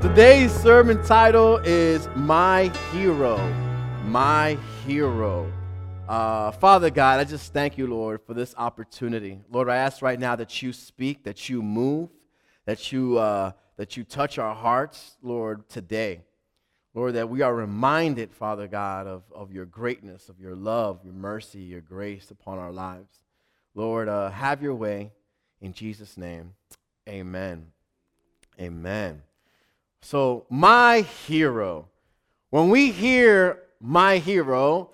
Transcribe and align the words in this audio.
Today's 0.00 0.52
sermon 0.52 1.02
title 1.02 1.56
is 1.64 2.08
My 2.14 2.68
Hero. 2.92 3.36
My 4.04 4.56
Hero. 4.86 5.52
Uh, 6.08 6.52
Father 6.52 6.88
God, 6.88 7.18
I 7.18 7.24
just 7.24 7.52
thank 7.52 7.76
you, 7.76 7.88
Lord, 7.88 8.20
for 8.24 8.32
this 8.32 8.54
opportunity. 8.56 9.40
Lord, 9.50 9.68
I 9.68 9.74
ask 9.74 10.00
right 10.00 10.18
now 10.18 10.36
that 10.36 10.62
you 10.62 10.72
speak, 10.72 11.24
that 11.24 11.48
you 11.48 11.62
move, 11.62 12.10
that 12.64 12.92
you, 12.92 13.18
uh, 13.18 13.50
that 13.76 13.96
you 13.96 14.04
touch 14.04 14.38
our 14.38 14.54
hearts, 14.54 15.16
Lord, 15.20 15.68
today. 15.68 16.22
Lord, 16.94 17.14
that 17.14 17.28
we 17.28 17.42
are 17.42 17.52
reminded, 17.52 18.32
Father 18.32 18.68
God, 18.68 19.08
of, 19.08 19.24
of 19.34 19.50
your 19.50 19.66
greatness, 19.66 20.28
of 20.28 20.38
your 20.38 20.54
love, 20.54 21.00
your 21.02 21.14
mercy, 21.14 21.58
your 21.58 21.80
grace 21.80 22.30
upon 22.30 22.58
our 22.60 22.70
lives. 22.70 23.24
Lord, 23.74 24.08
uh, 24.08 24.30
have 24.30 24.62
your 24.62 24.76
way. 24.76 25.10
In 25.60 25.72
Jesus' 25.72 26.16
name, 26.16 26.54
amen. 27.08 27.72
Amen. 28.60 29.22
So, 30.00 30.46
my 30.48 31.00
hero. 31.26 31.88
When 32.50 32.70
we 32.70 32.90
hear 32.92 33.62
my 33.80 34.18
hero, 34.18 34.90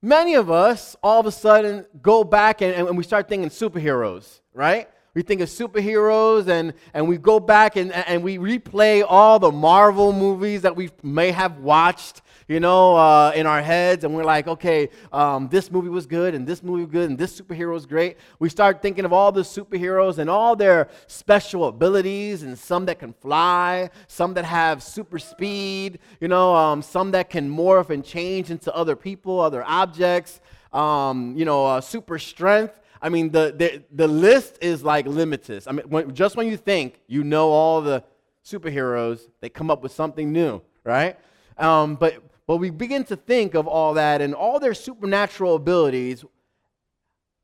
many 0.00 0.34
of 0.34 0.50
us 0.50 0.96
all 1.02 1.20
of 1.20 1.26
a 1.26 1.32
sudden 1.32 1.86
go 2.00 2.24
back 2.24 2.62
and, 2.62 2.88
and 2.88 2.96
we 2.96 3.04
start 3.04 3.28
thinking 3.28 3.50
superheroes, 3.50 4.40
right? 4.54 4.88
We 5.14 5.22
think 5.22 5.40
of 5.40 5.48
superheroes 5.48 6.48
and, 6.48 6.74
and 6.92 7.08
we 7.08 7.16
go 7.16 7.40
back 7.40 7.76
and, 7.76 7.92
and 7.92 8.22
we 8.22 8.38
replay 8.38 9.04
all 9.06 9.38
the 9.38 9.50
Marvel 9.50 10.12
movies 10.12 10.62
that 10.62 10.76
we 10.76 10.90
may 11.02 11.30
have 11.32 11.58
watched 11.58 12.22
you 12.48 12.60
know, 12.60 12.94
uh, 12.94 13.32
in 13.34 13.46
our 13.46 13.60
heads, 13.60 14.04
and 14.04 14.14
we're 14.14 14.24
like, 14.24 14.46
okay, 14.46 14.88
um, 15.12 15.48
this 15.48 15.70
movie 15.70 15.88
was 15.88 16.06
good, 16.06 16.34
and 16.34 16.46
this 16.46 16.62
movie 16.62 16.84
was 16.84 16.92
good, 16.92 17.10
and 17.10 17.18
this 17.18 17.40
superhero 17.40 17.72
was 17.72 17.86
great. 17.86 18.16
We 18.38 18.48
start 18.48 18.80
thinking 18.80 19.04
of 19.04 19.12
all 19.12 19.32
the 19.32 19.42
superheroes 19.42 20.18
and 20.18 20.30
all 20.30 20.54
their 20.54 20.88
special 21.08 21.66
abilities, 21.66 22.44
and 22.44 22.56
some 22.56 22.86
that 22.86 23.00
can 23.00 23.12
fly, 23.14 23.90
some 24.06 24.34
that 24.34 24.44
have 24.44 24.82
super 24.82 25.18
speed, 25.18 25.98
you 26.20 26.28
know, 26.28 26.54
um, 26.54 26.82
some 26.82 27.10
that 27.12 27.30
can 27.30 27.50
morph 27.50 27.90
and 27.90 28.04
change 28.04 28.50
into 28.50 28.72
other 28.74 28.94
people, 28.94 29.40
other 29.40 29.64
objects, 29.64 30.40
um, 30.72 31.34
you 31.36 31.44
know, 31.44 31.66
uh, 31.66 31.80
super 31.80 32.18
strength. 32.18 32.78
I 33.02 33.08
mean, 33.08 33.30
the, 33.30 33.54
the, 33.56 33.82
the 33.92 34.08
list 34.08 34.58
is 34.60 34.84
like 34.84 35.06
limitless. 35.06 35.66
I 35.66 35.72
mean, 35.72 35.88
when, 35.88 36.14
just 36.14 36.36
when 36.36 36.46
you 36.46 36.56
think 36.56 37.00
you 37.08 37.24
know 37.24 37.50
all 37.50 37.82
the 37.82 38.04
superheroes, 38.44 39.28
they 39.40 39.48
come 39.48 39.70
up 39.70 39.82
with 39.82 39.92
something 39.92 40.32
new, 40.32 40.62
right? 40.84 41.18
Um, 41.58 41.96
but 41.96 42.25
but 42.46 42.56
we 42.58 42.70
begin 42.70 43.04
to 43.04 43.16
think 43.16 43.54
of 43.54 43.66
all 43.66 43.94
that 43.94 44.20
and 44.20 44.34
all 44.34 44.60
their 44.60 44.74
supernatural 44.74 45.56
abilities 45.56 46.24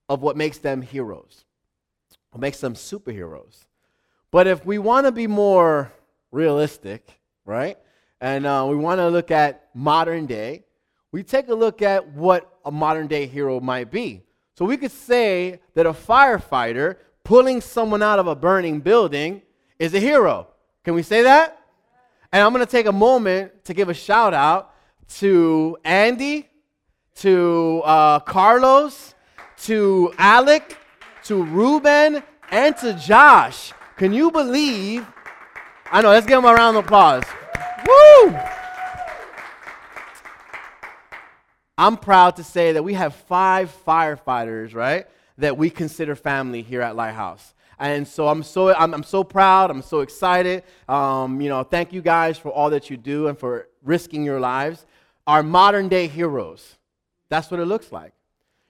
of 0.08 0.22
what 0.22 0.36
makes 0.36 0.58
them 0.58 0.82
heroes, 0.82 1.44
what 2.30 2.40
makes 2.40 2.60
them 2.60 2.74
superheroes. 2.74 3.64
But 4.30 4.46
if 4.46 4.64
we 4.64 4.78
want 4.78 5.06
to 5.06 5.12
be 5.12 5.26
more 5.26 5.92
realistic, 6.30 7.20
right, 7.44 7.76
and 8.20 8.46
uh, 8.46 8.66
we 8.68 8.76
want 8.76 8.98
to 8.98 9.08
look 9.08 9.30
at 9.30 9.68
modern 9.74 10.26
day, 10.26 10.64
we 11.10 11.22
take 11.22 11.48
a 11.48 11.54
look 11.54 11.82
at 11.82 12.08
what 12.12 12.58
a 12.64 12.70
modern 12.70 13.06
day 13.06 13.26
hero 13.26 13.60
might 13.60 13.90
be. 13.90 14.22
So 14.54 14.64
we 14.64 14.76
could 14.76 14.92
say 14.92 15.60
that 15.74 15.86
a 15.86 15.92
firefighter 15.92 16.96
pulling 17.24 17.60
someone 17.60 18.02
out 18.02 18.18
of 18.18 18.26
a 18.26 18.36
burning 18.36 18.80
building 18.80 19.42
is 19.78 19.94
a 19.94 20.00
hero. 20.00 20.48
Can 20.84 20.94
we 20.94 21.02
say 21.02 21.22
that? 21.22 21.58
And 22.32 22.42
I'm 22.42 22.52
going 22.52 22.64
to 22.64 22.70
take 22.70 22.86
a 22.86 22.92
moment 22.92 23.64
to 23.64 23.74
give 23.74 23.88
a 23.88 23.94
shout 23.94 24.34
out 24.34 24.71
to 25.18 25.76
Andy, 25.84 26.48
to 27.16 27.82
uh, 27.84 28.20
Carlos, 28.20 29.14
to 29.58 30.12
Alec, 30.18 30.76
to 31.24 31.42
Ruben, 31.42 32.22
and 32.50 32.76
to 32.78 32.94
Josh. 32.94 33.72
Can 33.96 34.12
you 34.12 34.30
believe? 34.30 35.06
I 35.90 36.02
know, 36.02 36.08
let's 36.08 36.26
give 36.26 36.36
them 36.36 36.44
a 36.44 36.54
round 36.54 36.76
of 36.76 36.84
applause. 36.84 37.24
Woo! 37.86 38.36
I'm 41.76 41.96
proud 41.96 42.36
to 42.36 42.44
say 42.44 42.72
that 42.72 42.82
we 42.82 42.94
have 42.94 43.14
five 43.14 43.74
firefighters, 43.86 44.74
right, 44.74 45.06
that 45.38 45.56
we 45.56 45.70
consider 45.70 46.14
family 46.14 46.62
here 46.62 46.80
at 46.80 46.96
Lighthouse. 46.96 47.54
And 47.78 48.06
so 48.06 48.28
I'm 48.28 48.42
so 48.44 48.72
I'm, 48.74 48.94
I'm 48.94 49.02
so 49.02 49.24
proud. 49.24 49.70
I'm 49.70 49.82
so 49.82 50.00
excited. 50.00 50.62
Um, 50.88 51.40
you 51.40 51.48
know, 51.48 51.64
thank 51.64 51.92
you 51.92 52.00
guys 52.00 52.38
for 52.38 52.50
all 52.50 52.70
that 52.70 52.90
you 52.90 52.96
do 52.96 53.26
and 53.26 53.36
for 53.36 53.68
risking 53.82 54.24
your 54.24 54.38
lives 54.38 54.86
are 55.26 55.42
modern 55.42 55.88
day 55.88 56.06
heroes. 56.06 56.76
That's 57.28 57.50
what 57.50 57.60
it 57.60 57.66
looks 57.66 57.92
like. 57.92 58.12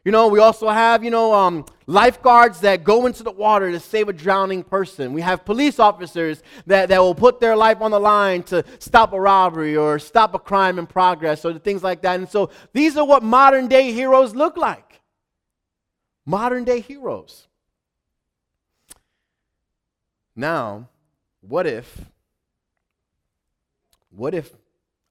You 0.05 0.11
know, 0.11 0.27
we 0.27 0.41
also 0.41 0.69
have, 0.69 1.05
you 1.05 1.11
know, 1.11 1.33
um, 1.33 1.65
lifeguards 1.87 2.61
that 2.61 2.83
go 2.83 3.07
into 3.07 3.23
the 3.23 3.31
water 3.31 3.71
to 3.71 3.79
save 3.79 4.09
a 4.09 4.13
drowning 4.13 4.65
person. 4.65 5.13
We 5.13 5.21
have 5.21 5.45
police 5.45 5.79
officers 5.79 6.43
that, 6.67 6.89
that 6.89 7.01
will 7.01 7.15
put 7.15 7.39
their 7.39 7.57
life 7.57 7.81
on 7.81 7.93
the 7.93 8.01
line 8.01 8.43
to 8.45 8.65
stop 8.81 9.13
a 9.13 9.21
robbery 9.21 9.77
or 9.77 10.01
stop 10.01 10.35
a 10.35 10.41
crime 10.41 10.81
in 10.81 10.89
progress 10.89 11.45
or 11.45 11.57
things 11.59 11.85
like 11.85 12.03
that. 12.03 12.19
And 12.19 12.29
so 12.29 12.51
these 12.73 12.97
are 12.97 13.07
what 13.07 13.23
modern 13.23 13.69
day 13.69 13.93
heroes 13.93 14.35
look 14.35 14.57
like. 14.57 15.01
Modern 16.27 16.65
day 16.65 16.81
heroes. 16.81 17.47
Now, 20.35 20.89
what 21.43 21.67
if, 21.67 22.07
what 24.11 24.35
if 24.35 24.51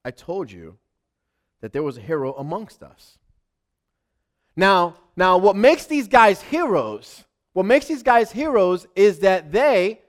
I 0.04 0.10
told 0.10 0.50
you 0.50 0.76
that 1.62 1.72
there 1.72 1.82
was 1.82 1.96
a 1.96 2.02
hero 2.02 2.34
amongst 2.34 2.82
us. 2.82 3.16
Now, 4.54 4.96
now 5.16 5.38
what 5.38 5.56
makes 5.56 5.86
these 5.86 6.08
guys 6.08 6.42
heroes, 6.42 7.24
what 7.54 7.64
makes 7.64 7.86
these 7.86 8.02
guys 8.02 8.30
heroes 8.30 8.86
is 8.94 9.20
that 9.20 9.50
they 9.50 10.02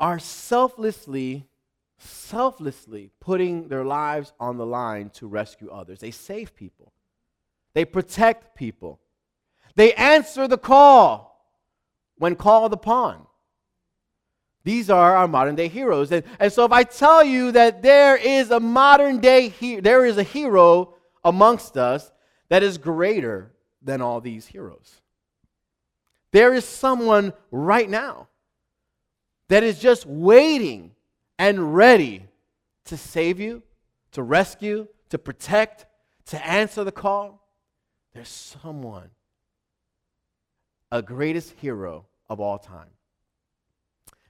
are 0.00 0.18
selflessly 0.18 1.46
selflessly 2.04 3.10
putting 3.20 3.68
their 3.68 3.84
lives 3.84 4.32
on 4.38 4.56
the 4.56 4.66
line 4.66 5.10
to 5.10 5.26
rescue 5.26 5.70
others. 5.70 6.00
They 6.00 6.10
save 6.10 6.54
people. 6.54 6.92
They 7.72 7.84
protect 7.84 8.56
people. 8.56 9.00
They 9.74 9.94
answer 9.94 10.46
the 10.46 10.58
call 10.58 11.50
when 12.16 12.36
called 12.36 12.72
upon. 12.72 13.26
These 14.64 14.88
are 14.88 15.16
our 15.16 15.28
modern 15.28 15.54
day 15.54 15.68
heroes. 15.68 16.10
And, 16.10 16.24
and 16.40 16.52
so 16.52 16.64
if 16.64 16.72
I 16.72 16.82
tell 16.84 17.22
you 17.22 17.52
that 17.52 17.82
there 17.82 18.16
is 18.16 18.50
a 18.50 18.58
modern 18.58 19.20
day, 19.20 19.50
he- 19.50 19.80
there 19.80 20.06
is 20.06 20.16
a 20.16 20.22
hero 20.22 20.94
amongst 21.22 21.76
us 21.76 22.10
that 22.48 22.62
is 22.62 22.78
greater 22.78 23.52
than 23.82 24.00
all 24.00 24.20
these 24.22 24.46
heroes. 24.46 25.02
There 26.32 26.54
is 26.54 26.64
someone 26.64 27.34
right 27.50 27.88
now 27.88 28.28
that 29.48 29.62
is 29.62 29.78
just 29.78 30.06
waiting 30.06 30.92
and 31.38 31.76
ready 31.76 32.26
to 32.86 32.96
save 32.96 33.38
you, 33.38 33.62
to 34.12 34.22
rescue, 34.22 34.88
to 35.10 35.18
protect, 35.18 35.86
to 36.26 36.44
answer 36.44 36.84
the 36.84 36.92
call. 36.92 37.46
There's 38.14 38.28
someone, 38.28 39.10
a 40.90 41.02
greatest 41.02 41.52
hero 41.60 42.06
of 42.28 42.40
all 42.40 42.58
time. 42.58 42.93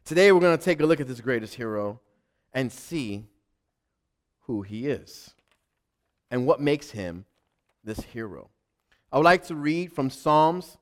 Today, 0.05 0.31
we're 0.33 0.41
going 0.41 0.59
to 0.59 0.63
take 0.63 0.81
a 0.81 0.87
look 0.87 1.01
at 1.01 1.09
this 1.09 1.23
greatest 1.23 1.55
hero 1.55 1.99
and 2.53 2.71
see 2.71 3.25
who 4.41 4.61
he 4.61 4.87
is 4.87 5.35
and 6.31 6.47
what 6.47 6.61
makes 6.61 6.91
him 6.91 7.25
this 7.83 8.01
hero. 8.01 8.51
I 9.11 9.17
would 9.17 9.25
like 9.25 9.47
to 9.47 9.55
read 9.55 9.95
from 9.95 10.11
Psalms, 10.11 10.77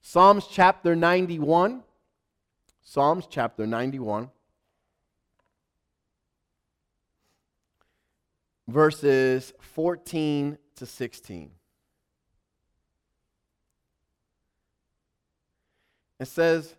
Psalms 0.00 0.48
chapter 0.50 0.96
91. 0.96 1.84
Psalms 2.82 3.28
chapter 3.30 3.64
91. 3.64 4.28
Verses 8.66 9.52
14 9.60 10.58
to 10.74 10.84
16. 10.84 11.50
It 16.18 16.26
says, 16.26 16.74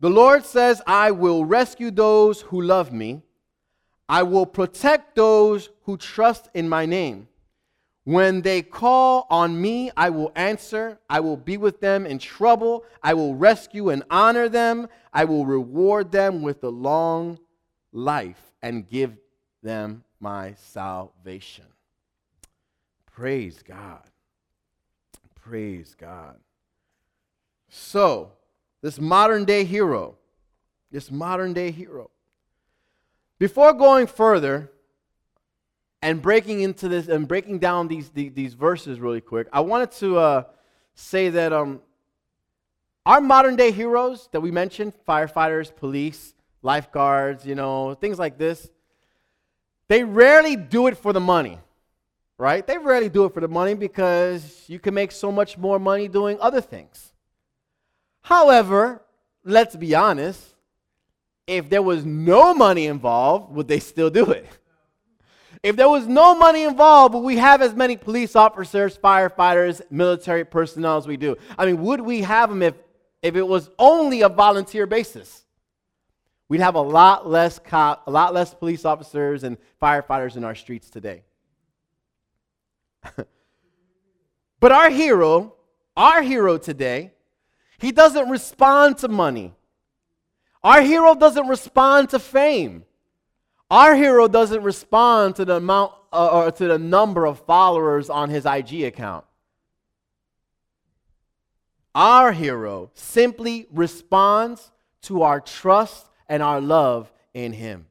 the 0.00 0.10
Lord 0.10 0.44
says, 0.44 0.82
I 0.86 1.10
will 1.10 1.44
rescue 1.44 1.90
those 1.90 2.40
who 2.40 2.62
love 2.62 2.92
me. 2.92 3.22
I 4.08 4.22
will 4.22 4.46
protect 4.46 5.14
those 5.14 5.70
who 5.82 5.96
trust 5.96 6.48
in 6.54 6.68
my 6.68 6.86
name. 6.86 7.28
When 8.04 8.40
they 8.40 8.62
call 8.62 9.26
on 9.30 9.60
me, 9.60 9.90
I 9.96 10.10
will 10.10 10.32
answer. 10.34 10.98
I 11.08 11.20
will 11.20 11.36
be 11.36 11.58
with 11.58 11.80
them 11.80 12.06
in 12.06 12.18
trouble. 12.18 12.84
I 13.02 13.14
will 13.14 13.34
rescue 13.34 13.90
and 13.90 14.02
honor 14.10 14.48
them. 14.48 14.88
I 15.12 15.24
will 15.26 15.44
reward 15.44 16.10
them 16.10 16.42
with 16.42 16.64
a 16.64 16.70
long 16.70 17.38
life 17.92 18.40
and 18.62 18.88
give 18.88 19.16
them 19.62 20.02
my 20.18 20.54
salvation. 20.54 21.66
Praise 23.06 23.62
God. 23.62 24.02
Praise 25.34 25.94
God. 25.98 26.36
So, 27.68 28.32
this 28.82 28.98
modern 29.00 29.44
day 29.44 29.64
hero. 29.64 30.16
This 30.90 31.10
modern 31.10 31.52
day 31.52 31.70
hero. 31.70 32.10
Before 33.38 33.72
going 33.72 34.06
further 34.06 34.70
and 36.02 36.20
breaking 36.20 36.60
into 36.60 36.88
this 36.88 37.08
and 37.08 37.28
breaking 37.28 37.58
down 37.58 37.88
these, 37.88 38.10
these, 38.10 38.32
these 38.32 38.54
verses 38.54 39.00
really 39.00 39.20
quick, 39.20 39.48
I 39.52 39.60
wanted 39.60 39.92
to 39.92 40.18
uh, 40.18 40.42
say 40.94 41.30
that 41.30 41.52
um, 41.52 41.80
our 43.06 43.20
modern 43.20 43.56
day 43.56 43.70
heroes 43.70 44.28
that 44.32 44.40
we 44.40 44.50
mentioned 44.50 44.92
firefighters, 45.08 45.74
police, 45.74 46.34
lifeguards, 46.62 47.46
you 47.46 47.54
know, 47.54 47.94
things 47.94 48.18
like 48.18 48.36
this, 48.36 48.68
they 49.88 50.04
rarely 50.04 50.56
do 50.56 50.86
it 50.86 50.96
for 50.96 51.12
the 51.12 51.20
money, 51.20 51.58
right? 52.38 52.66
They 52.66 52.78
rarely 52.78 53.08
do 53.08 53.24
it 53.24 53.34
for 53.34 53.40
the 53.40 53.48
money 53.48 53.74
because 53.74 54.64
you 54.68 54.78
can 54.78 54.94
make 54.94 55.12
so 55.12 55.32
much 55.32 55.56
more 55.56 55.78
money 55.78 56.08
doing 56.08 56.38
other 56.40 56.60
things. 56.60 57.09
However, 58.22 59.02
let's 59.44 59.76
be 59.76 59.94
honest, 59.94 60.54
if 61.46 61.68
there 61.68 61.82
was 61.82 62.04
no 62.04 62.54
money 62.54 62.86
involved, 62.86 63.52
would 63.54 63.68
they 63.68 63.80
still 63.80 64.10
do 64.10 64.30
it? 64.30 64.46
If 65.62 65.76
there 65.76 65.88
was 65.88 66.06
no 66.06 66.34
money 66.34 66.62
involved, 66.62 67.14
would 67.14 67.20
we 67.20 67.36
have 67.36 67.60
as 67.60 67.74
many 67.74 67.96
police 67.96 68.34
officers, 68.34 68.96
firefighters, 68.96 69.82
military 69.90 70.44
personnel 70.44 70.96
as 70.96 71.06
we 71.06 71.18
do? 71.18 71.36
I 71.58 71.66
mean, 71.66 71.82
would 71.82 72.00
we 72.00 72.22
have 72.22 72.48
them 72.48 72.62
if, 72.62 72.74
if 73.20 73.36
it 73.36 73.46
was 73.46 73.68
only 73.78 74.22
a 74.22 74.28
volunteer 74.28 74.86
basis? 74.86 75.44
We'd 76.48 76.60
have 76.60 76.76
a 76.76 76.80
lot 76.80 77.28
less 77.28 77.58
cop, 77.58 78.06
a 78.06 78.10
lot 78.10 78.32
less 78.32 78.54
police 78.54 78.84
officers 78.84 79.44
and 79.44 79.58
firefighters 79.82 80.36
in 80.36 80.44
our 80.44 80.54
streets 80.54 80.88
today. 80.88 81.24
but 84.60 84.72
our 84.72 84.88
hero, 84.88 85.54
our 85.96 86.22
hero 86.22 86.56
today, 86.58 87.12
he 87.80 87.92
doesn't 87.92 88.28
respond 88.28 88.98
to 88.98 89.08
money. 89.08 89.54
Our 90.62 90.82
hero 90.82 91.14
doesn't 91.14 91.48
respond 91.48 92.10
to 92.10 92.18
fame. 92.18 92.84
Our 93.70 93.94
hero 93.94 94.28
doesn't 94.28 94.62
respond 94.62 95.36
to 95.36 95.44
the 95.44 95.56
amount 95.56 95.92
uh, 96.12 96.44
or 96.44 96.50
to 96.50 96.66
the 96.66 96.78
number 96.78 97.24
of 97.24 97.38
followers 97.46 98.10
on 98.10 98.28
his 98.28 98.44
IG 98.44 98.82
account. 98.82 99.24
Our 101.94 102.32
hero 102.32 102.90
simply 102.94 103.66
responds 103.72 104.70
to 105.02 105.22
our 105.22 105.40
trust 105.40 106.06
and 106.28 106.42
our 106.42 106.60
love 106.60 107.10
in 107.32 107.52
him. 107.52 107.86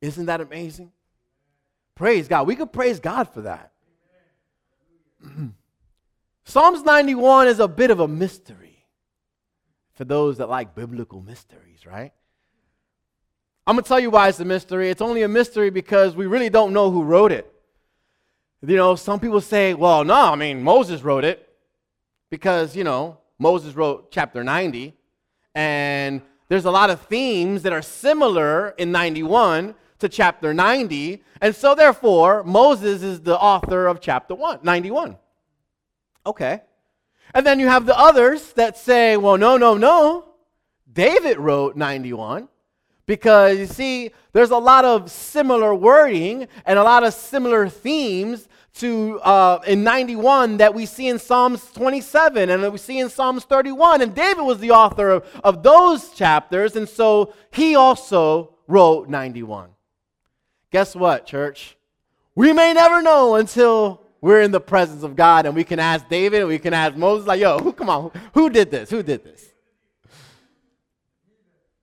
Isn't 0.00 0.26
that 0.26 0.40
amazing? 0.40 0.92
Praise 1.94 2.28
God. 2.28 2.46
We 2.46 2.56
could 2.56 2.72
praise 2.72 3.00
God 3.00 3.28
for 3.28 3.42
that. 3.42 3.72
Psalms 6.48 6.84
91 6.84 7.48
is 7.48 7.58
a 7.58 7.66
bit 7.66 7.90
of 7.90 7.98
a 7.98 8.06
mystery 8.06 8.86
for 9.94 10.04
those 10.04 10.38
that 10.38 10.48
like 10.48 10.76
biblical 10.76 11.20
mysteries, 11.20 11.84
right? 11.84 12.12
I'm 13.66 13.74
going 13.74 13.82
to 13.82 13.88
tell 13.88 13.98
you 13.98 14.10
why 14.10 14.28
it's 14.28 14.38
a 14.38 14.44
mystery. 14.44 14.88
It's 14.88 15.02
only 15.02 15.22
a 15.22 15.28
mystery 15.28 15.70
because 15.70 16.14
we 16.14 16.26
really 16.26 16.48
don't 16.48 16.72
know 16.72 16.88
who 16.88 17.02
wrote 17.02 17.32
it. 17.32 17.52
You 18.64 18.76
know, 18.76 18.94
some 18.94 19.18
people 19.18 19.40
say, 19.40 19.74
well, 19.74 20.04
no, 20.04 20.14
I 20.14 20.36
mean, 20.36 20.62
Moses 20.62 21.02
wrote 21.02 21.24
it 21.24 21.52
because, 22.30 22.76
you 22.76 22.84
know, 22.84 23.18
Moses 23.40 23.74
wrote 23.74 24.12
chapter 24.12 24.44
90, 24.44 24.94
and 25.52 26.22
there's 26.48 26.64
a 26.64 26.70
lot 26.70 26.90
of 26.90 27.00
themes 27.02 27.64
that 27.64 27.72
are 27.72 27.82
similar 27.82 28.68
in 28.78 28.92
91 28.92 29.74
to 29.98 30.08
chapter 30.08 30.54
90, 30.54 31.24
and 31.40 31.56
so 31.56 31.74
therefore, 31.74 32.44
Moses 32.44 33.02
is 33.02 33.20
the 33.20 33.36
author 33.36 33.88
of 33.88 34.00
chapter 34.00 34.36
1, 34.36 34.60
91. 34.62 35.16
Okay. 36.26 36.60
And 37.32 37.46
then 37.46 37.60
you 37.60 37.68
have 37.68 37.86
the 37.86 37.98
others 37.98 38.52
that 38.54 38.76
say, 38.76 39.16
well, 39.16 39.38
no, 39.38 39.56
no, 39.56 39.76
no. 39.76 40.24
David 40.92 41.38
wrote 41.38 41.76
91 41.76 42.48
because 43.06 43.58
you 43.58 43.66
see, 43.66 44.10
there's 44.32 44.50
a 44.50 44.58
lot 44.58 44.84
of 44.84 45.10
similar 45.10 45.74
wording 45.74 46.48
and 46.64 46.78
a 46.78 46.82
lot 46.82 47.04
of 47.04 47.14
similar 47.14 47.68
themes 47.68 48.48
to 48.74 49.20
uh, 49.20 49.60
in 49.66 49.84
91 49.84 50.58
that 50.58 50.74
we 50.74 50.84
see 50.84 51.08
in 51.08 51.18
Psalms 51.18 51.70
27 51.72 52.50
and 52.50 52.62
that 52.62 52.70
we 52.70 52.78
see 52.78 52.98
in 52.98 53.08
Psalms 53.08 53.44
31. 53.44 54.02
And 54.02 54.14
David 54.14 54.42
was 54.42 54.58
the 54.58 54.72
author 54.72 55.10
of, 55.10 55.40
of 55.44 55.62
those 55.62 56.10
chapters, 56.10 56.76
and 56.76 56.88
so 56.88 57.32
he 57.50 57.74
also 57.74 58.54
wrote 58.66 59.08
91. 59.08 59.70
Guess 60.70 60.96
what, 60.96 61.26
church? 61.26 61.76
We 62.34 62.52
may 62.52 62.74
never 62.74 63.00
know 63.00 63.36
until 63.36 64.05
we're 64.20 64.40
in 64.40 64.50
the 64.50 64.60
presence 64.60 65.02
of 65.02 65.16
God 65.16 65.46
and 65.46 65.54
we 65.54 65.64
can 65.64 65.78
ask 65.78 66.08
David 66.08 66.40
and 66.40 66.48
we 66.48 66.58
can 66.58 66.74
ask 66.74 66.96
Moses, 66.96 67.26
like, 67.26 67.40
yo, 67.40 67.58
who, 67.58 67.72
come 67.72 67.90
on, 67.90 68.10
who 68.34 68.50
did 68.50 68.70
this? 68.70 68.90
Who 68.90 69.02
did 69.02 69.24
this? 69.24 69.52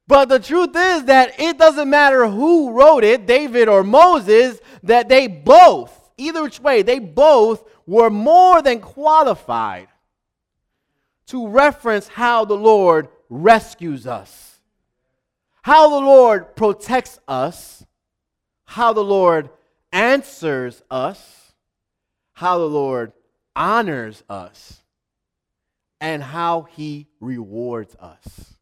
But 0.08 0.30
the 0.30 0.40
truth 0.40 0.76
is 0.76 1.06
that 1.06 1.40
it 1.40 1.58
doesn't 1.58 1.90
matter 1.90 2.28
who 2.28 2.72
wrote 2.72 3.04
it, 3.04 3.26
David 3.26 3.68
or 3.70 3.84
Moses, 3.84 4.60
that 4.84 5.08
they 5.08 5.28
both, 5.28 6.12
either 6.18 6.44
which 6.44 6.60
way, 6.60 6.82
they 6.82 7.00
both 7.00 7.64
were 7.88 8.10
more 8.10 8.62
than 8.62 8.80
qualified 8.80 9.88
to 11.28 11.48
reference 11.48 12.08
how 12.08 12.46
the 12.46 12.58
Lord 12.58 13.08
rescues 13.30 14.06
us, 14.06 14.60
how 15.62 15.90
the 15.90 16.06
Lord 16.06 16.56
protects 16.56 17.20
us, 17.28 17.86
how 18.66 18.92
the 18.92 19.04
Lord 19.04 19.50
answers 19.92 20.84
us 20.92 21.43
how 22.44 22.58
the 22.58 22.66
Lord 22.66 23.14
honors 23.56 24.22
us 24.30 24.82
and 26.02 26.22
how 26.22 26.64
he 26.64 27.08
rewards 27.22 27.96
us. 28.02 28.56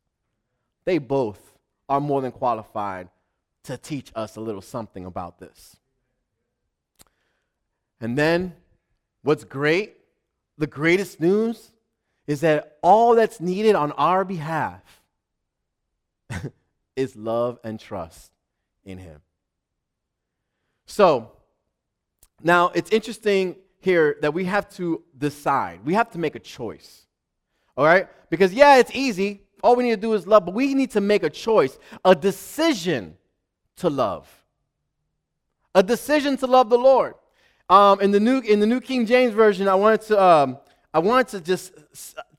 They 0.85 0.99
both 0.99 1.57
are 1.89 1.99
more 1.99 2.21
than 2.21 2.31
qualified 2.31 3.09
to 3.63 3.77
teach 3.77 4.11
us 4.13 4.35
a 4.35 4.39
little 4.39 4.61
something 4.61 5.03
about 5.03 5.39
this. 5.39 5.77
And 7.99 8.15
then, 8.15 8.53
what's 9.23 9.43
great, 9.43 9.97
the 10.59 10.67
greatest 10.67 11.19
news, 11.19 11.71
is 12.27 12.41
that 12.41 12.77
all 12.83 13.15
that's 13.15 13.39
needed 13.39 13.73
on 13.73 13.93
our 13.93 14.23
behalf 14.23 15.01
is 16.95 17.15
love 17.15 17.57
and 17.63 17.79
trust 17.79 18.31
in 18.85 18.99
Him. 18.99 19.21
So, 20.85 21.31
now, 22.43 22.69
it's 22.75 22.91
interesting 22.91 23.55
here 23.81 24.17
that 24.21 24.33
we 24.33 24.45
have 24.45 24.69
to 24.75 25.03
decide. 25.17 25.81
We 25.83 25.93
have 25.93 26.09
to 26.11 26.19
make 26.19 26.35
a 26.35 26.39
choice. 26.39 27.05
All 27.75 27.85
right? 27.85 28.07
Because, 28.29 28.53
yeah, 28.53 28.77
it's 28.77 28.91
easy. 28.93 29.41
All 29.63 29.75
we 29.75 29.83
need 29.83 29.91
to 29.91 29.97
do 29.97 30.13
is 30.13 30.25
love, 30.25 30.45
but 30.45 30.53
we 30.53 30.73
need 30.73 30.91
to 30.91 31.01
make 31.01 31.23
a 31.23 31.29
choice, 31.29 31.77
a 32.05 32.15
decision 32.15 33.17
to 33.77 33.89
love. 33.89 34.27
A 35.75 35.83
decision 35.83 36.37
to 36.37 36.47
love 36.47 36.69
the 36.69 36.77
Lord. 36.77 37.15
Um, 37.69 38.01
in, 38.01 38.11
the 38.11 38.19
new, 38.19 38.39
in 38.39 38.59
the 38.59 38.67
New 38.67 38.81
King 38.81 39.05
James 39.05 39.33
Version, 39.33 39.67
I 39.67 39.75
wanted 39.75 40.01
to, 40.01 40.21
um, 40.21 40.57
I 40.93 40.99
wanted 40.99 41.27
to 41.29 41.41
just 41.41 41.73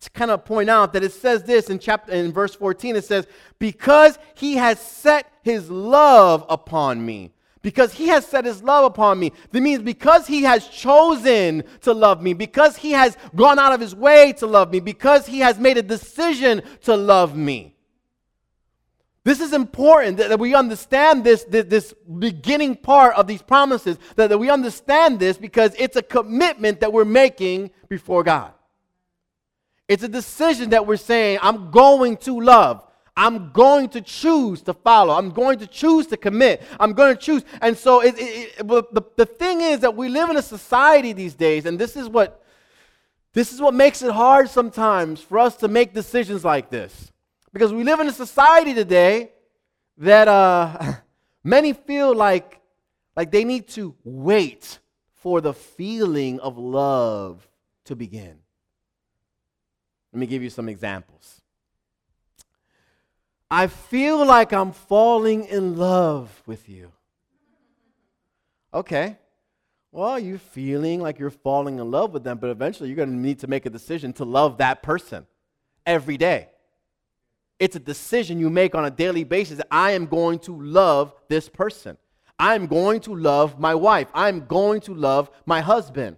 to 0.00 0.10
kind 0.10 0.30
of 0.30 0.44
point 0.44 0.68
out 0.68 0.92
that 0.92 1.02
it 1.02 1.12
says 1.12 1.44
this 1.44 1.70
in 1.70 1.78
chapter 1.78 2.12
in 2.12 2.32
verse 2.32 2.54
14 2.54 2.96
it 2.96 3.04
says 3.04 3.26
because 3.58 4.18
he 4.34 4.56
has 4.56 4.80
set 4.80 5.30
his 5.42 5.70
love 5.70 6.44
upon 6.48 7.04
me 7.04 7.32
because 7.62 7.92
he 7.92 8.08
has 8.08 8.26
set 8.26 8.44
his 8.44 8.62
love 8.62 8.84
upon 8.84 9.18
me. 9.18 9.32
That 9.52 9.60
means 9.60 9.82
because 9.82 10.26
he 10.26 10.42
has 10.42 10.68
chosen 10.68 11.64
to 11.82 11.94
love 11.94 12.20
me, 12.20 12.34
because 12.34 12.76
he 12.76 12.90
has 12.90 13.16
gone 13.34 13.58
out 13.58 13.72
of 13.72 13.80
his 13.80 13.94
way 13.94 14.32
to 14.34 14.46
love 14.46 14.70
me, 14.72 14.80
because 14.80 15.26
he 15.26 15.38
has 15.40 15.58
made 15.58 15.78
a 15.78 15.82
decision 15.82 16.62
to 16.82 16.96
love 16.96 17.36
me. 17.36 17.76
This 19.24 19.40
is 19.40 19.52
important 19.52 20.16
that, 20.16 20.40
we 20.40 20.52
understand 20.52 21.22
this, 21.22 21.44
this, 21.44 21.66
this, 21.66 21.94
beginning 22.18 22.74
part 22.74 23.14
of 23.14 23.28
these 23.28 23.40
promises, 23.40 23.96
that, 24.16 24.28
that 24.28 24.38
we 24.38 24.50
understand 24.50 25.20
this 25.20 25.36
because 25.36 25.72
it's 25.78 25.94
a 25.94 26.02
commitment 26.02 26.80
that 26.80 26.92
we're 26.92 27.04
making 27.04 27.70
before 27.88 28.24
God. 28.24 28.52
It's 29.86 30.02
a 30.02 30.08
decision 30.08 30.70
that 30.70 30.88
we're 30.88 30.96
saying, 30.96 31.38
I'm 31.40 31.70
going 31.70 32.16
to 32.18 32.40
love. 32.40 32.84
I'm 33.16 33.52
going 33.52 33.90
to 33.90 34.00
choose 34.00 34.62
to 34.62 34.72
follow. 34.72 35.14
I'm 35.14 35.30
going 35.30 35.58
to 35.58 35.66
choose 35.66 36.06
to 36.08 36.16
commit. 36.16 36.62
I'm 36.80 36.94
going 36.94 37.14
to 37.14 37.20
choose. 37.20 37.44
And 37.60 37.76
so 37.76 38.00
it, 38.00 38.14
it, 38.18 38.54
it, 38.58 38.66
the, 38.66 39.02
the 39.16 39.26
thing 39.26 39.60
is 39.60 39.80
that 39.80 39.94
we 39.94 40.08
live 40.08 40.30
in 40.30 40.36
a 40.36 40.42
society 40.42 41.12
these 41.12 41.34
days, 41.34 41.66
and 41.66 41.78
this 41.78 41.96
is 41.96 42.08
what 42.08 42.42
this 43.32 43.52
is 43.52 43.60
what 43.60 43.74
makes 43.74 44.02
it 44.02 44.12
hard 44.12 44.50
sometimes 44.50 45.20
for 45.20 45.38
us 45.38 45.56
to 45.56 45.68
make 45.68 45.94
decisions 45.94 46.44
like 46.44 46.68
this. 46.68 47.12
Because 47.52 47.72
we 47.72 47.82
live 47.84 48.00
in 48.00 48.08
a 48.08 48.12
society 48.12 48.74
today 48.74 49.32
that 49.98 50.28
uh, 50.28 50.94
many 51.44 51.72
feel 51.72 52.14
like, 52.14 52.60
like 53.16 53.30
they 53.30 53.44
need 53.44 53.68
to 53.68 53.94
wait 54.04 54.78
for 55.14 55.40
the 55.40 55.54
feeling 55.54 56.40
of 56.40 56.58
love 56.58 57.48
to 57.84 57.96
begin. 57.96 58.38
Let 60.12 60.20
me 60.20 60.26
give 60.26 60.42
you 60.42 60.50
some 60.50 60.68
examples. 60.68 61.41
I 63.52 63.66
feel 63.66 64.24
like 64.24 64.54
I'm 64.54 64.72
falling 64.72 65.44
in 65.44 65.76
love 65.76 66.42
with 66.46 66.70
you. 66.70 66.90
Okay. 68.72 69.18
Well, 69.90 70.18
you're 70.18 70.38
feeling 70.38 71.02
like 71.02 71.18
you're 71.18 71.28
falling 71.28 71.78
in 71.78 71.90
love 71.90 72.14
with 72.14 72.24
them, 72.24 72.38
but 72.38 72.48
eventually 72.48 72.88
you're 72.88 72.96
going 72.96 73.10
to 73.10 73.14
need 73.14 73.40
to 73.40 73.46
make 73.48 73.66
a 73.66 73.70
decision 73.70 74.14
to 74.14 74.24
love 74.24 74.56
that 74.56 74.82
person 74.82 75.26
every 75.84 76.16
day. 76.16 76.48
It's 77.58 77.76
a 77.76 77.78
decision 77.78 78.40
you 78.40 78.48
make 78.48 78.74
on 78.74 78.86
a 78.86 78.90
daily 78.90 79.22
basis. 79.22 79.60
I 79.70 79.90
am 79.90 80.06
going 80.06 80.38
to 80.40 80.58
love 80.58 81.14
this 81.28 81.50
person. 81.50 81.98
I'm 82.38 82.66
going 82.66 83.00
to 83.00 83.14
love 83.14 83.60
my 83.60 83.74
wife. 83.74 84.08
I'm 84.14 84.46
going 84.46 84.80
to 84.80 84.94
love 84.94 85.30
my 85.44 85.60
husband. 85.60 86.16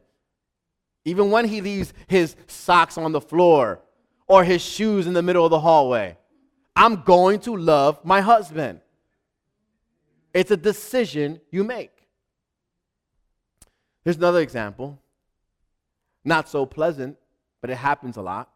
Even 1.04 1.32
when 1.32 1.48
he 1.48 1.60
leaves 1.60 1.92
his 2.06 2.36
socks 2.46 2.96
on 2.96 3.10
the 3.10 3.20
floor 3.20 3.80
or 4.28 4.44
his 4.44 4.62
shoes 4.62 5.08
in 5.08 5.14
the 5.14 5.22
middle 5.22 5.44
of 5.44 5.50
the 5.50 5.58
hallway. 5.58 6.16
I'm 6.76 7.02
going 7.02 7.40
to 7.40 7.56
love 7.56 8.04
my 8.04 8.20
husband. 8.20 8.80
It's 10.32 10.50
a 10.50 10.56
decision 10.56 11.40
you 11.50 11.62
make. 11.62 11.92
Here's 14.04 14.16
another 14.16 14.40
example. 14.40 14.98
Not 16.24 16.48
so 16.48 16.66
pleasant, 16.66 17.16
but 17.60 17.70
it 17.70 17.76
happens 17.76 18.16
a 18.16 18.22
lot. 18.22 18.50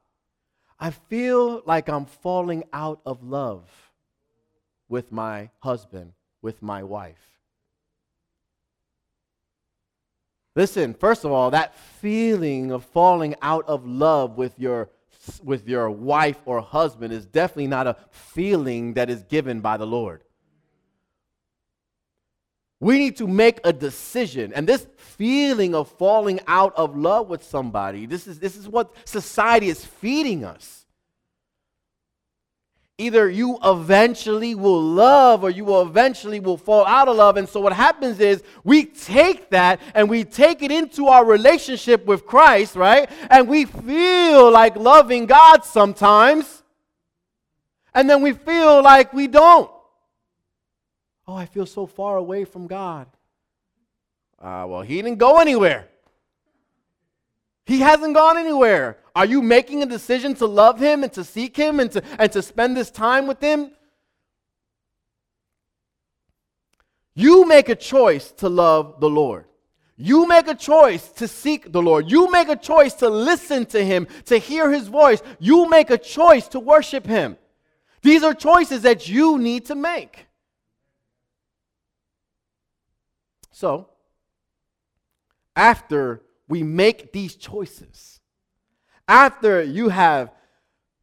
I 0.80 0.90
feel 0.90 1.62
like 1.66 1.88
I'm 1.88 2.06
falling 2.06 2.64
out 2.72 3.00
of 3.06 3.22
love 3.22 3.68
with 4.88 5.12
my 5.12 5.50
husband, 5.60 6.12
with 6.42 6.62
my 6.62 6.82
wife. 6.82 7.38
Listen, 10.56 10.92
first 10.92 11.24
of 11.24 11.30
all, 11.30 11.50
that 11.52 11.76
feeling 11.76 12.72
of 12.72 12.84
falling 12.84 13.34
out 13.42 13.68
of 13.68 13.86
love 13.86 14.36
with 14.36 14.58
your 14.58 14.88
with 15.42 15.68
your 15.68 15.90
wife 15.90 16.40
or 16.44 16.60
husband 16.60 17.12
is 17.12 17.26
definitely 17.26 17.66
not 17.66 17.86
a 17.86 17.96
feeling 18.10 18.94
that 18.94 19.10
is 19.10 19.22
given 19.24 19.60
by 19.60 19.76
the 19.76 19.86
Lord. 19.86 20.22
We 22.80 22.98
need 22.98 23.16
to 23.16 23.26
make 23.26 23.60
a 23.64 23.72
decision. 23.72 24.52
And 24.54 24.68
this 24.68 24.86
feeling 24.96 25.74
of 25.74 25.90
falling 25.92 26.40
out 26.46 26.76
of 26.76 26.96
love 26.96 27.28
with 27.28 27.42
somebody, 27.42 28.06
this 28.06 28.26
is, 28.26 28.38
this 28.38 28.56
is 28.56 28.68
what 28.68 28.94
society 29.04 29.68
is 29.68 29.84
feeding 29.84 30.44
us. 30.44 30.77
Either 33.00 33.30
you 33.30 33.58
eventually 33.62 34.56
will 34.56 34.82
love 34.82 35.44
or 35.44 35.50
you 35.50 35.64
will 35.64 35.82
eventually 35.82 36.40
will 36.40 36.56
fall 36.56 36.84
out 36.84 37.06
of 37.06 37.16
love. 37.16 37.36
And 37.36 37.48
so 37.48 37.60
what 37.60 37.72
happens 37.72 38.18
is 38.18 38.42
we 38.64 38.84
take 38.84 39.50
that 39.50 39.80
and 39.94 40.10
we 40.10 40.24
take 40.24 40.62
it 40.62 40.72
into 40.72 41.06
our 41.06 41.24
relationship 41.24 42.04
with 42.06 42.26
Christ, 42.26 42.74
right? 42.74 43.08
And 43.30 43.48
we 43.48 43.66
feel 43.66 44.50
like 44.50 44.74
loving 44.74 45.26
God 45.26 45.64
sometimes. 45.64 46.64
And 47.94 48.10
then 48.10 48.20
we 48.20 48.32
feel 48.32 48.82
like 48.82 49.12
we 49.12 49.28
don't. 49.28 49.70
Oh, 51.28 51.34
I 51.34 51.46
feel 51.46 51.66
so 51.66 51.86
far 51.86 52.16
away 52.16 52.44
from 52.44 52.66
God. 52.66 53.06
Uh, 54.40 54.66
well, 54.68 54.82
he 54.82 54.96
didn't 54.96 55.18
go 55.18 55.38
anywhere. 55.38 55.86
He 57.64 57.78
hasn't 57.80 58.14
gone 58.14 58.38
anywhere. 58.38 58.96
Are 59.18 59.26
you 59.26 59.42
making 59.42 59.82
a 59.82 59.86
decision 59.86 60.34
to 60.34 60.46
love 60.46 60.78
him 60.78 61.02
and 61.02 61.12
to 61.14 61.24
seek 61.24 61.56
him 61.56 61.80
and 61.80 61.90
to, 61.90 62.04
and 62.20 62.30
to 62.30 62.40
spend 62.40 62.76
this 62.76 62.88
time 62.88 63.26
with 63.26 63.40
him? 63.40 63.72
You 67.16 67.44
make 67.44 67.68
a 67.68 67.74
choice 67.74 68.30
to 68.36 68.48
love 68.48 69.00
the 69.00 69.10
Lord. 69.10 69.46
You 69.96 70.28
make 70.28 70.46
a 70.46 70.54
choice 70.54 71.08
to 71.14 71.26
seek 71.26 71.72
the 71.72 71.82
Lord. 71.82 72.08
You 72.08 72.30
make 72.30 72.48
a 72.48 72.54
choice 72.54 72.94
to 72.94 73.08
listen 73.08 73.66
to 73.66 73.84
him, 73.84 74.06
to 74.26 74.38
hear 74.38 74.70
his 74.70 74.86
voice. 74.86 75.20
You 75.40 75.68
make 75.68 75.90
a 75.90 75.98
choice 75.98 76.46
to 76.50 76.60
worship 76.60 77.04
him. 77.04 77.36
These 78.02 78.22
are 78.22 78.34
choices 78.34 78.82
that 78.82 79.08
you 79.08 79.36
need 79.36 79.66
to 79.66 79.74
make. 79.74 80.28
So, 83.50 83.88
after 85.56 86.22
we 86.46 86.62
make 86.62 87.12
these 87.12 87.34
choices, 87.34 88.18
after 89.08 89.62
you 89.62 89.88
have 89.88 90.30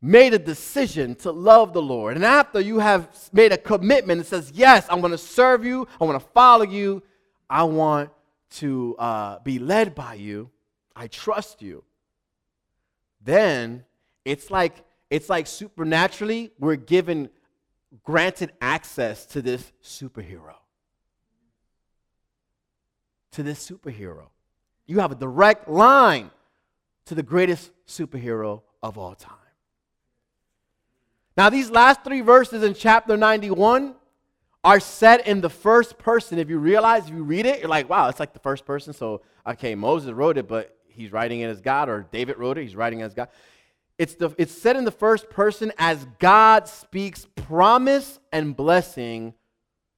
made 0.02 0.34
a 0.34 0.40
decision 0.40 1.16
to 1.16 1.32
love 1.32 1.74
the 1.74 1.82
Lord, 1.82 2.16
and 2.16 2.24
after 2.24 2.62
you 2.62 2.80
have 2.80 3.10
made 3.34 3.52
a 3.52 3.58
commitment 3.58 4.20
that 4.20 4.28
says, 4.28 4.52
Yes, 4.54 4.86
I'm 4.90 5.00
going 5.00 5.12
to 5.12 5.18
serve 5.18 5.66
you, 5.66 5.88
I 6.00 6.06
want 6.06 6.22
to 6.22 6.30
follow 6.30 6.66
you, 6.66 7.04
I 7.50 7.64
want 7.64 8.12
to 8.52 8.96
uh, 8.98 9.40
be 9.40 9.60
led 9.60 9.96
by 9.96 10.14
you, 10.14 10.52
I 10.96 11.08
trust 11.08 11.62
you, 11.62 11.84
then 13.22 13.84
it's 14.24 14.50
like 14.52 14.86
it's 15.10 15.30
like 15.30 15.48
supernaturally 15.48 16.52
we're 16.60 16.76
given 16.76 17.30
granted 18.04 18.52
access 18.62 19.26
to 19.28 19.42
this 19.42 19.72
superhero 19.84 20.56
to 23.36 23.44
this 23.44 23.70
superhero. 23.70 24.28
You 24.88 25.00
have 25.00 25.12
a 25.12 25.16
direct 25.16 25.68
line 25.68 26.32
to 27.06 27.16
the 27.16 27.24
greatest 27.24 27.72
superhero 27.88 28.62
of 28.82 28.98
all 28.98 29.16
time. 29.16 29.38
Now, 31.38 31.50
these 31.50 31.70
last 31.70 32.04
three 32.04 32.22
verses 32.22 32.64
in 32.64 32.74
chapter 32.74 33.18
91 33.18 33.96
are 34.64 34.80
set 34.80 35.28
in 35.28 35.42
the 35.42 35.50
first 35.50 35.98
person. 35.98 36.40
If 36.40 36.50
you 36.50 36.58
realize, 36.58 37.08
if 37.08 37.14
you 37.14 37.24
read 37.24 37.46
it, 37.46 37.60
you're 37.60 37.70
like, 37.70 37.90
wow, 37.90 38.08
it's 38.08 38.20
like 38.20 38.34
the 38.34 38.40
first 38.40 38.66
person. 38.66 38.94
So, 38.94 39.22
okay, 39.46 39.76
Moses 39.76 40.12
wrote 40.12 40.38
it, 40.38 40.48
but 40.48 40.76
he's 40.88 41.12
writing 41.12 41.42
it 41.42 41.48
as 41.48 41.62
God, 41.62 41.90
or 41.90 42.08
David 42.12 42.38
wrote 42.38 42.58
it, 42.58 42.64
he's 42.64 42.76
writing 42.76 43.02
it 43.02 43.04
as 43.04 43.14
God. 43.14 43.28
It's, 43.98 44.16
the, 44.16 44.34
it's 44.38 44.52
said 44.52 44.76
in 44.76 44.86
the 44.86 44.92
first 44.92 45.30
person 45.30 45.72
as 45.78 46.06
God 46.20 46.68
speaks 46.68 47.28
promise 47.36 48.20
and 48.32 48.56
blessing 48.56 49.34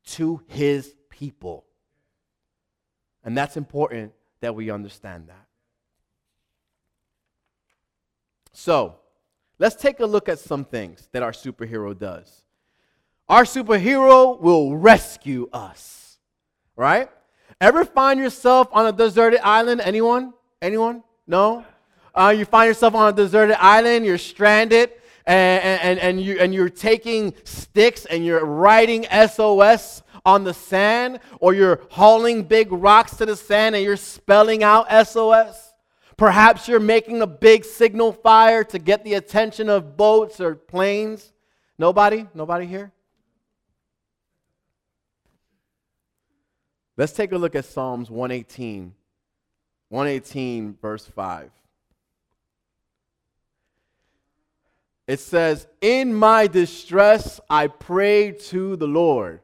to 0.07 0.41
his 0.47 0.93
people. 1.09 1.65
And 3.23 3.37
that's 3.37 3.57
important 3.57 4.13
that 4.41 4.55
we 4.55 4.69
understand 4.69 5.29
that. 5.29 5.46
So, 8.59 8.95
let's 9.59 9.75
take 9.75 9.99
a 9.99 10.05
look 10.07 10.27
at 10.27 10.39
some 10.39 10.65
things 10.65 11.07
that 11.11 11.21
our 11.21 11.31
superhero 11.31 11.95
does. 11.95 12.41
Our 13.29 13.43
superhero 13.43 14.41
will 14.41 14.75
rescue 14.75 15.47
us, 15.53 16.17
right? 16.75 17.07
Ever 17.61 17.85
find 17.85 18.19
yourself 18.19 18.67
on 18.71 18.87
a 18.87 18.91
deserted 18.91 19.41
island? 19.41 19.81
Anyone? 19.81 20.33
Anyone? 20.59 21.03
No? 21.27 21.67
Uh, 22.15 22.33
you 22.35 22.45
find 22.45 22.67
yourself 22.67 22.95
on 22.95 23.13
a 23.13 23.15
deserted 23.15 23.57
island, 23.63 24.07
you're 24.07 24.17
stranded, 24.17 24.91
and, 25.27 25.63
and, 25.63 25.99
and, 25.99 26.19
you, 26.19 26.39
and 26.39 26.51
you're 26.51 26.67
taking 26.67 27.35
sticks 27.43 28.05
and 28.07 28.25
you're 28.25 28.43
writing 28.43 29.05
SOS 29.29 30.01
on 30.25 30.43
the 30.43 30.53
sand, 30.55 31.19
or 31.39 31.53
you're 31.53 31.81
hauling 31.91 32.41
big 32.41 32.71
rocks 32.71 33.17
to 33.17 33.25
the 33.27 33.35
sand 33.35 33.75
and 33.75 33.85
you're 33.85 33.97
spelling 33.97 34.63
out 34.63 34.87
SOS. 35.07 35.66
Perhaps 36.17 36.67
you're 36.67 36.79
making 36.79 37.21
a 37.21 37.27
big 37.27 37.63
signal 37.63 38.11
fire 38.11 38.63
to 38.63 38.79
get 38.79 39.03
the 39.03 39.13
attention 39.13 39.69
of 39.69 39.95
boats 39.95 40.41
or 40.41 40.55
planes. 40.55 41.31
Nobody? 41.77 42.27
Nobody 42.33 42.65
here? 42.65 42.91
Let's 46.97 47.13
take 47.13 47.31
a 47.31 47.37
look 47.37 47.55
at 47.55 47.65
Psalms 47.65 48.09
118. 48.09 48.95
118, 49.89 50.77
verse 50.81 51.05
5. 51.05 51.51
It 55.05 55.19
says, 55.19 55.67
In 55.79 56.15
my 56.15 56.47
distress 56.47 57.39
I 57.47 57.67
prayed 57.67 58.39
to 58.45 58.75
the 58.75 58.87
Lord. 58.87 59.41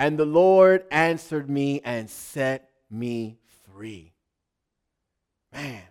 And 0.00 0.18
the 0.18 0.24
Lord 0.24 0.84
answered 0.90 1.48
me 1.48 1.80
and 1.84 2.10
set 2.10 2.70
me 2.90 3.38
free. 3.72 4.12
Man. 5.52 5.82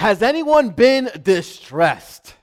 Has 0.00 0.22
anyone 0.22 0.70
been 0.70 1.10
distressed? 1.22 2.34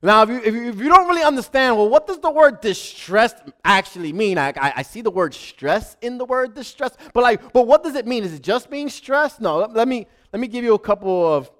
Now, 0.00 0.22
if 0.22 0.30
you, 0.30 0.38
if 0.38 0.54
you, 0.54 0.68
if, 0.70 0.76
you, 0.78 0.88
don't 0.88 1.06
really 1.06 1.22
understand, 1.22 1.76
well, 1.76 1.90
what 1.90 2.06
does 2.06 2.18
the 2.18 2.30
word 2.30 2.62
distressed 2.62 3.36
actually 3.62 4.14
mean? 4.14 4.38
I, 4.38 4.48
I, 4.56 4.72
I, 4.76 4.82
see 4.82 5.02
the 5.02 5.10
word 5.10 5.34
stress 5.34 5.98
in 6.00 6.16
the 6.16 6.24
word 6.24 6.54
distress, 6.54 6.96
but 7.12 7.22
like, 7.22 7.52
but 7.52 7.66
what 7.66 7.82
does 7.84 7.94
it 7.94 8.06
mean? 8.06 8.24
Is 8.24 8.32
it 8.32 8.40
just 8.40 8.70
being 8.70 8.88
stressed? 8.88 9.42
No, 9.42 9.58
let, 9.58 9.74
let 9.74 9.86
me 9.86 10.06
let 10.32 10.40
me 10.40 10.48
give 10.48 10.64
you 10.64 10.72
a 10.72 10.78
couple 10.78 11.30
of 11.30 11.50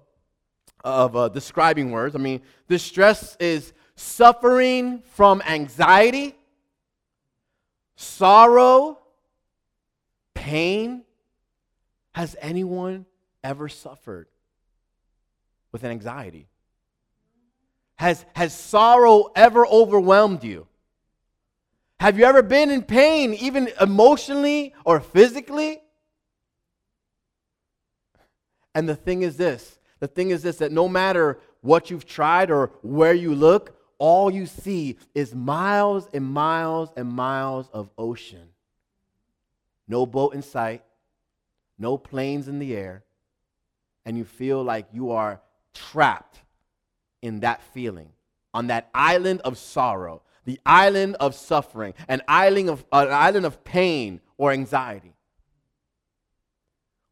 of 0.82 1.14
uh, 1.14 1.28
describing 1.28 1.90
words. 1.90 2.14
I 2.14 2.18
mean, 2.18 2.40
distress 2.66 3.36
is 3.38 3.74
suffering 3.96 5.02
from 5.12 5.42
anxiety, 5.46 6.34
sorrow, 7.96 8.98
pain. 10.32 11.04
Has 12.12 12.34
anyone 12.40 13.04
ever 13.44 13.68
suffered 13.68 14.26
with 15.72 15.84
an 15.84 15.90
anxiety? 15.90 16.48
Has, 17.96 18.24
has 18.34 18.54
sorrow 18.54 19.30
ever 19.36 19.66
overwhelmed 19.66 20.42
you? 20.42 20.66
Have 22.00 22.18
you 22.18 22.24
ever 22.24 22.42
been 22.42 22.70
in 22.70 22.82
pain, 22.82 23.34
even 23.34 23.70
emotionally 23.78 24.74
or 24.86 25.00
physically? 25.00 25.82
And 28.74 28.88
the 28.88 28.96
thing 28.96 29.22
is 29.22 29.36
this 29.36 29.78
the 29.98 30.08
thing 30.08 30.30
is 30.30 30.42
this 30.42 30.56
that 30.58 30.72
no 30.72 30.88
matter 30.88 31.38
what 31.60 31.90
you've 31.90 32.06
tried 32.06 32.50
or 32.50 32.72
where 32.80 33.12
you 33.12 33.34
look, 33.34 33.76
all 33.98 34.30
you 34.30 34.46
see 34.46 34.96
is 35.14 35.34
miles 35.34 36.08
and 36.14 36.24
miles 36.24 36.90
and 36.96 37.06
miles 37.06 37.68
of 37.70 37.90
ocean. 37.98 38.48
No 39.86 40.06
boat 40.06 40.34
in 40.34 40.40
sight, 40.40 40.82
no 41.78 41.98
planes 41.98 42.48
in 42.48 42.58
the 42.60 42.74
air, 42.74 43.04
and 44.06 44.16
you 44.16 44.24
feel 44.24 44.62
like 44.62 44.86
you 44.92 45.10
are 45.10 45.42
trapped 45.74 46.40
in 47.22 47.40
that 47.40 47.62
feeling 47.74 48.10
on 48.52 48.68
that 48.68 48.88
island 48.94 49.40
of 49.42 49.58
sorrow, 49.58 50.22
the 50.44 50.58
island 50.64 51.16
of 51.20 51.34
suffering, 51.34 51.94
an 52.08 52.22
island 52.26 52.70
of, 52.70 52.84
an 52.92 53.12
island 53.12 53.46
of 53.46 53.62
pain 53.64 54.20
or 54.36 54.52
anxiety. 54.52 55.14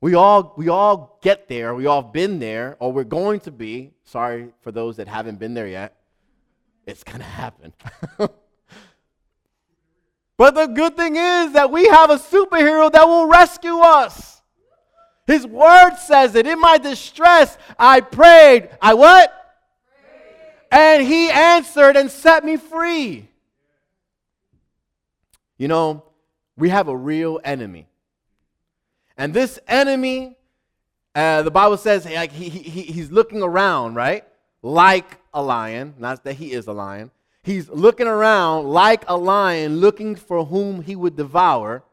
We 0.01 0.15
all, 0.15 0.55
we 0.57 0.69
all 0.69 1.19
get 1.23 1.49
there, 1.49 1.75
we 1.75 1.87
all 1.87 2.03
been 2.03 2.39
there, 2.39 2.77
or 2.79 2.93
we're 2.93 3.05
going 3.05 3.41
to 3.41 3.51
be. 3.51 3.93
Sorry 4.05 4.53
for 4.61 4.73
those 4.73 4.97
that 4.97 5.09
haven't 5.09 5.39
been 5.39 5.55
there 5.55 5.67
yet 5.67 5.99
it's 6.89 7.05
going 7.05 7.19
to 7.19 7.25
happen. 7.25 7.73
but 10.39 10.55
the 10.55 10.67
good 10.67 10.97
thing 10.97 11.17
is 11.17 11.53
that 11.53 11.71
we 11.71 11.87
have 11.87 12.11
a 12.11 12.17
superhero 12.17 12.91
that 12.91 13.07
will 13.07 13.27
rescue 13.27 13.79
us. 13.79 14.38
His 15.29 15.47
word 15.47 15.97
says 15.97 16.35
it. 16.35 16.47
In 16.47 16.59
my 16.59 16.79
distress, 16.79 17.59
I 17.79 18.01
prayed. 18.01 18.71
I 18.81 18.95
what? 18.95 19.31
And 20.73 21.07
he 21.07 21.31
answered 21.31 21.97
and 21.97 22.11
set 22.11 22.47
me 22.47 22.57
free. 22.57 23.29
You 25.59 25.69
know, 25.69 26.03
we 26.57 26.71
have 26.71 26.89
a 26.89 26.97
real 26.97 27.41
enemy. 27.45 27.89
And 29.19 29.35
this 29.35 29.59
enemy, 29.69 30.35
uh, 31.15 31.43
the 31.43 31.51
Bible 31.51 31.77
says 31.77 32.07
like 32.07 32.33
he, 32.33 32.49
he, 32.49 32.83
he's 32.83 33.11
looking 33.11 33.43
around, 33.43 33.97
right? 33.97 34.25
Like 34.63 35.19
a 35.35 35.43
lion. 35.43 35.93
Not 35.99 36.25
that 36.25 36.37
he 36.37 36.53
is 36.53 36.67
a 36.69 36.73
lion. 36.73 37.11
He's 37.43 37.69
looking 37.69 38.07
around 38.07 38.69
like 38.69 39.05
a 39.07 39.17
lion, 39.17 39.77
looking 39.77 40.17
for 40.17 40.47
whom 40.47 40.81
he 40.81 40.97
would 40.97 41.17
devour. 41.17 41.85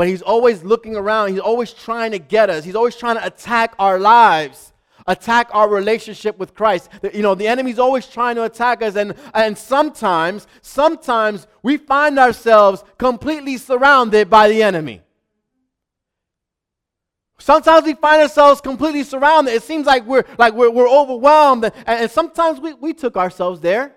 But 0.00 0.08
he's 0.08 0.22
always 0.22 0.64
looking 0.64 0.96
around. 0.96 1.28
He's 1.28 1.40
always 1.40 1.74
trying 1.74 2.12
to 2.12 2.18
get 2.18 2.48
us. 2.48 2.64
He's 2.64 2.74
always 2.74 2.96
trying 2.96 3.16
to 3.16 3.26
attack 3.26 3.74
our 3.78 3.98
lives, 3.98 4.72
attack 5.06 5.50
our 5.52 5.68
relationship 5.68 6.38
with 6.38 6.54
Christ. 6.54 6.88
You 7.12 7.20
know, 7.20 7.34
the 7.34 7.46
enemy's 7.46 7.78
always 7.78 8.06
trying 8.06 8.36
to 8.36 8.44
attack 8.44 8.80
us. 8.80 8.96
And, 8.96 9.12
and 9.34 9.58
sometimes, 9.58 10.46
sometimes 10.62 11.46
we 11.62 11.76
find 11.76 12.18
ourselves 12.18 12.82
completely 12.96 13.58
surrounded 13.58 14.30
by 14.30 14.48
the 14.48 14.62
enemy. 14.62 15.02
Sometimes 17.38 17.84
we 17.84 17.92
find 17.92 18.22
ourselves 18.22 18.62
completely 18.62 19.02
surrounded. 19.02 19.52
It 19.52 19.64
seems 19.64 19.84
like 19.84 20.06
we're 20.06 20.24
like 20.38 20.54
we're, 20.54 20.70
we're 20.70 20.88
overwhelmed. 20.88 21.64
And, 21.64 21.74
and 21.86 22.10
sometimes 22.10 22.58
we, 22.58 22.72
we 22.72 22.94
took 22.94 23.18
ourselves 23.18 23.60
there. 23.60 23.96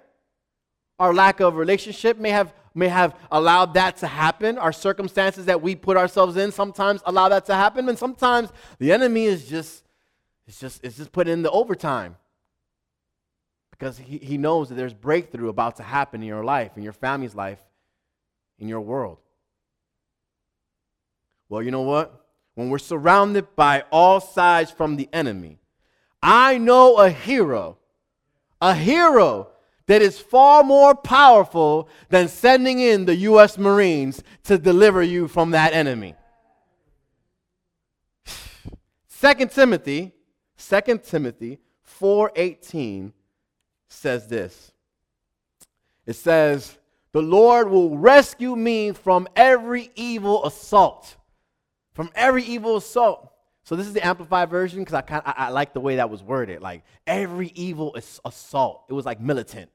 Our 1.00 1.14
lack 1.14 1.40
of 1.40 1.56
relationship 1.56 2.18
may 2.18 2.30
have 2.30 2.54
may 2.76 2.88
have 2.88 3.16
allowed 3.32 3.76
that 3.76 3.98
to 3.98 4.08
happen. 4.08 4.58
Our 4.58 4.72
circumstances 4.72 5.46
that 5.46 5.62
we 5.62 5.76
put 5.76 5.96
ourselves 5.98 6.38
in 6.38 6.52
sometimes 6.52 7.02
allow 7.06 7.30
that 7.30 7.46
to 7.46 7.56
happen. 7.56 7.88
And 7.88 7.98
sometimes 7.98 8.50
the 8.80 8.92
enemy 8.92 9.26
is 9.26 9.48
just 9.48 9.84
it's 10.48 10.60
just 10.60 10.84
it's 10.84 10.98
just 10.98 11.12
put 11.12 11.28
in 11.28 11.42
the 11.44 11.52
overtime. 11.52 12.16
Because 13.72 13.98
he, 13.98 14.18
he 14.20 14.38
knows 14.38 14.70
that 14.70 14.76
there's 14.76 14.94
breakthrough 14.94 15.50
about 15.50 15.76
to 15.78 15.84
happen 15.84 16.22
in 16.22 16.28
your 16.28 16.44
life, 16.44 16.78
in 16.78 16.84
your 16.84 16.94
family's 16.94 17.36
life, 17.36 17.60
in 18.60 18.68
your 18.68 18.82
world. 18.82 19.18
Well, 21.50 21.62
you 21.62 21.72
know 21.72 21.82
what? 21.82 22.24
when 22.56 22.70
we're 22.70 22.78
surrounded 22.78 23.56
by 23.56 23.84
all 23.92 24.20
sides 24.20 24.72
from 24.72 24.96
the 24.96 25.10
enemy. 25.12 25.60
I 26.22 26.58
know 26.58 26.98
a 26.98 27.10
hero, 27.10 27.78
a 28.62 28.76
hero 28.76 29.50
that 29.88 30.02
is 30.02 30.20
far 30.20 30.64
more 30.64 30.96
powerful 30.96 31.90
than 32.10 32.28
sending 32.28 32.80
in 32.80 33.06
the 33.06 33.16
U.S. 33.16 33.58
Marines 33.58 34.24
to 34.44 34.58
deliver 34.58 35.04
you 35.04 35.28
from 35.28 35.52
that 35.52 35.74
enemy. 35.74 36.16
2 39.22 39.46
Timothy, 39.48 40.14
2 40.58 41.00
Timothy 41.04 41.60
4:18 42.00 43.12
says 43.88 44.28
this. 44.28 44.72
It 46.06 46.14
says, 46.14 46.78
"The 47.12 47.22
Lord 47.22 47.70
will 47.70 47.98
rescue 47.98 48.56
me 48.56 48.92
from 48.92 49.28
every 49.36 49.92
evil 49.96 50.46
assault." 50.46 51.18
from 51.94 52.10
every 52.16 52.44
evil 52.44 52.78
assault. 52.78 53.32
So 53.64 53.76
this 53.76 53.88
is 53.88 53.94
the 53.94 54.06
amplified 54.06 54.50
version 54.50 54.80
because 54.80 54.94
I 54.94 55.02
kind 55.02 55.22
I, 55.26 55.34
I 55.38 55.50
like 55.50 55.74
the 55.74 55.80
way 55.80 55.96
that 55.96 56.10
was 56.10 56.22
worded. 56.22 56.62
Like 56.62 56.84
every 57.08 57.52
evil 57.56 57.96
assault. 58.26 58.86
It 58.90 58.94
was 58.94 59.06
like 59.06 59.22
militant. 59.22 59.70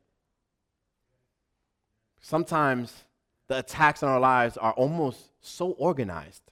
Sometimes 2.20 3.04
the 3.49 3.58
attacks 3.58 4.02
on 4.02 4.08
our 4.08 4.21
lives 4.21 4.56
are 4.56 4.73
almost 4.73 5.30
so 5.40 5.71
organized. 5.73 6.43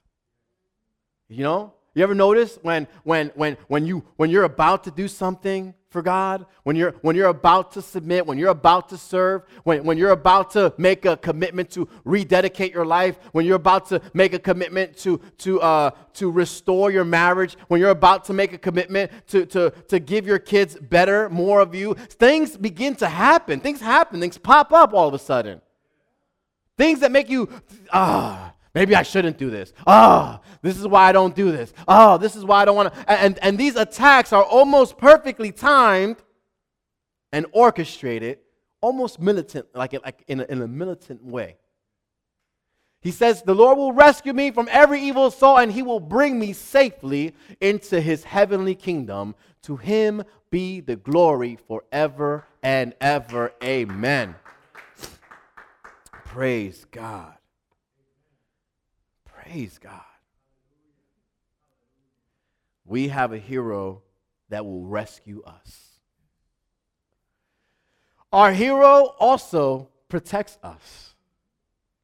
You 1.27 1.43
know? 1.43 1.73
You 1.97 2.03
ever 2.03 2.13
notice 2.13 2.59
when 2.61 2.87
when 3.03 3.31
when 3.33 3.57
when 3.67 3.87
you 3.87 4.03
when 4.17 4.29
you're 4.29 4.43
about 4.43 4.83
to 4.83 4.91
do 4.91 5.07
something 5.07 5.73
for 5.89 6.03
God, 6.03 6.45
when 6.61 6.75
you're, 6.75 6.91
when 7.01 7.15
you're 7.15 7.29
about 7.29 7.71
to 7.71 7.81
submit, 7.81 8.27
when 8.27 8.37
you're 8.37 8.51
about 8.51 8.89
to 8.89 8.97
serve, 8.97 9.41
when, 9.63 9.83
when 9.83 9.97
you're 9.97 10.11
about 10.11 10.51
to 10.51 10.71
make 10.77 11.05
a 11.05 11.17
commitment 11.17 11.71
to 11.71 11.89
rededicate 12.03 12.71
your 12.71 12.85
life, 12.85 13.17
when 13.31 13.45
you're 13.45 13.55
about 13.55 13.87
to 13.87 13.99
make 14.13 14.33
a 14.33 14.37
commitment 14.37 14.95
to, 14.97 15.19
to, 15.39 15.59
uh, 15.59 15.89
to 16.13 16.29
restore 16.29 16.91
your 16.91 17.05
marriage, 17.05 17.57
when 17.67 17.79
you're 17.79 17.89
about 17.89 18.25
to 18.25 18.33
make 18.33 18.53
a 18.53 18.59
commitment 18.59 19.09
to, 19.29 19.45
to, 19.47 19.71
to 19.87 19.99
give 19.99 20.27
your 20.27 20.37
kids 20.37 20.77
better, 20.79 21.29
more 21.31 21.61
of 21.61 21.73
you, 21.73 21.95
things 21.95 22.57
begin 22.57 22.93
to 22.95 23.07
happen. 23.07 23.59
Things 23.59 23.81
happen, 23.81 24.19
things 24.19 24.37
pop 24.37 24.71
up 24.71 24.93
all 24.93 25.07
of 25.07 25.15
a 25.15 25.19
sudden. 25.19 25.61
Things 26.77 26.99
that 26.99 27.11
make 27.11 27.27
you, 27.27 27.49
ah, 27.91 28.53
Maybe 28.77 28.93
I 28.93 29.01
shouldn't 29.01 29.39
do 29.39 29.49
this. 29.49 29.73
Oh, 29.87 30.39
this 30.61 30.77
is 30.77 30.87
why 30.87 31.09
I 31.09 31.11
don't 31.11 31.35
do 31.35 31.51
this. 31.51 31.73
Oh, 31.87 32.19
this 32.19 32.35
is 32.35 32.45
why 32.45 32.61
I 32.61 32.65
don't 32.65 32.75
want 32.75 32.93
to. 32.93 33.11
And, 33.11 33.39
and 33.41 33.57
these 33.57 33.75
attacks 33.75 34.31
are 34.31 34.43
almost 34.43 34.99
perfectly 34.99 35.51
timed 35.51 36.17
and 37.31 37.47
orchestrated, 37.53 38.37
almost 38.79 39.19
militant, 39.19 39.65
like, 39.73 39.93
like 39.93 40.23
in, 40.27 40.41
a, 40.41 40.43
in 40.43 40.61
a 40.61 40.67
militant 40.67 41.25
way. 41.25 41.57
He 43.01 43.09
says, 43.09 43.41
The 43.41 43.55
Lord 43.55 43.79
will 43.79 43.93
rescue 43.93 44.33
me 44.33 44.51
from 44.51 44.69
every 44.69 45.01
evil 45.01 45.31
soul, 45.31 45.57
and 45.57 45.71
he 45.71 45.81
will 45.81 45.99
bring 45.99 46.37
me 46.37 46.53
safely 46.53 47.33
into 47.59 47.99
his 47.99 48.25
heavenly 48.25 48.75
kingdom. 48.75 49.33
To 49.63 49.77
him 49.77 50.21
be 50.51 50.81
the 50.81 50.97
glory 50.97 51.57
forever 51.67 52.45
and 52.61 52.93
ever. 53.01 53.53
Amen. 53.63 54.35
Praise 56.25 56.85
God. 56.91 57.33
Praise 59.49 59.79
God. 59.81 60.01
We 62.85 63.07
have 63.07 63.31
a 63.31 63.37
hero 63.37 64.01
that 64.49 64.65
will 64.65 64.83
rescue 64.83 65.41
us. 65.45 65.99
Our 68.33 68.51
hero 68.51 69.15
also 69.19 69.89
protects 70.09 70.57
us. 70.63 71.15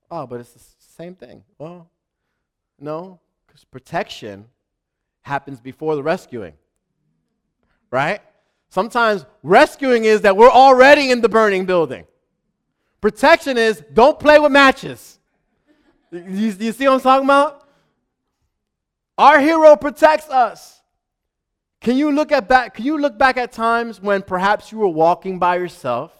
Oh, 0.09 0.25
but 0.25 0.39
it's 0.39 0.53
the 0.53 0.63
same 0.79 1.15
thing. 1.15 1.43
Well, 1.57 1.89
no, 2.79 3.19
because 3.45 3.65
protection 3.65 4.45
happens 5.21 5.59
before 5.59 5.95
the 5.95 6.03
rescuing. 6.03 6.53
Right? 7.91 8.21
Sometimes 8.69 9.25
rescuing 9.41 10.05
is 10.05 10.21
that 10.21 10.37
we're 10.37 10.49
already 10.49 11.11
in 11.11 11.19
the 11.21 11.29
burning 11.29 11.65
building. 11.65 12.05
Protection 13.01 13.57
is 13.57 13.83
don't 13.93 14.17
play 14.17 14.39
with 14.39 14.51
matches. 14.51 15.12
You, 16.13 16.55
you 16.59 16.71
see 16.71 16.87
what 16.87 16.93
I'm 16.95 16.99
talking 17.01 17.25
about? 17.25 17.67
Our 19.17 19.39
hero 19.39 19.75
protects 19.75 20.29
us. 20.29 20.81
Can 21.81 21.97
you 21.97 22.11
look 22.11 22.31
at 22.31 22.47
back 22.47 22.75
can 22.75 22.85
you 22.85 22.97
look 22.97 23.17
back 23.17 23.35
at 23.37 23.51
times 23.51 24.01
when 24.01 24.21
perhaps 24.21 24.71
you 24.71 24.77
were 24.77 24.87
walking 24.87 25.39
by 25.39 25.57
yourself 25.57 26.11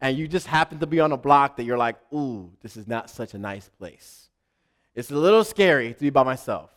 and 0.00 0.16
you 0.16 0.28
just 0.28 0.46
happened 0.46 0.80
to 0.80 0.86
be 0.86 1.00
on 1.00 1.10
a 1.10 1.16
block 1.16 1.56
that 1.56 1.64
you're 1.64 1.78
like, 1.78 1.96
"Ooh, 2.12 2.52
this 2.62 2.76
is 2.76 2.86
not 2.86 3.10
such 3.10 3.34
a 3.34 3.38
nice 3.38 3.68
place. 3.78 4.28
It's 4.94 5.10
a 5.10 5.16
little 5.16 5.42
scary 5.42 5.94
to 5.94 6.00
be 6.00 6.10
by 6.10 6.22
myself." 6.22 6.70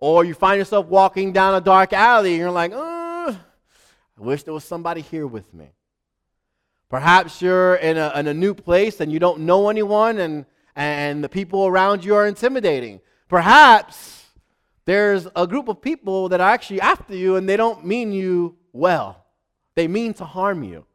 Or 0.00 0.24
you 0.24 0.34
find 0.34 0.58
yourself 0.58 0.86
walking 0.86 1.32
down 1.32 1.54
a 1.54 1.60
dark 1.60 1.92
alley 1.92 2.30
and 2.30 2.38
you're 2.38 2.50
like, 2.50 2.72
"Uh, 2.72 3.34
I 3.34 3.36
wish 4.16 4.44
there 4.44 4.54
was 4.54 4.64
somebody 4.64 5.02
here 5.02 5.26
with 5.26 5.52
me." 5.52 5.72
Perhaps 6.88 7.42
you're 7.42 7.74
in 7.74 7.98
a, 7.98 8.12
in 8.14 8.28
a 8.28 8.34
new 8.34 8.54
place 8.54 9.00
and 9.00 9.12
you 9.12 9.18
don't 9.18 9.40
know 9.40 9.68
anyone 9.68 10.18
and 10.18 10.46
and 10.78 11.24
the 11.24 11.28
people 11.28 11.66
around 11.66 12.04
you 12.04 12.14
are 12.14 12.24
intimidating. 12.24 13.00
Perhaps 13.28 14.26
there's 14.84 15.26
a 15.34 15.44
group 15.44 15.66
of 15.66 15.82
people 15.82 16.28
that 16.28 16.40
are 16.40 16.48
actually 16.48 16.80
after 16.80 17.16
you 17.16 17.34
and 17.34 17.48
they 17.48 17.56
don't 17.56 17.84
mean 17.84 18.12
you 18.12 18.56
well, 18.72 19.26
they 19.74 19.88
mean 19.88 20.14
to 20.14 20.24
harm 20.24 20.62
you. 20.62 20.86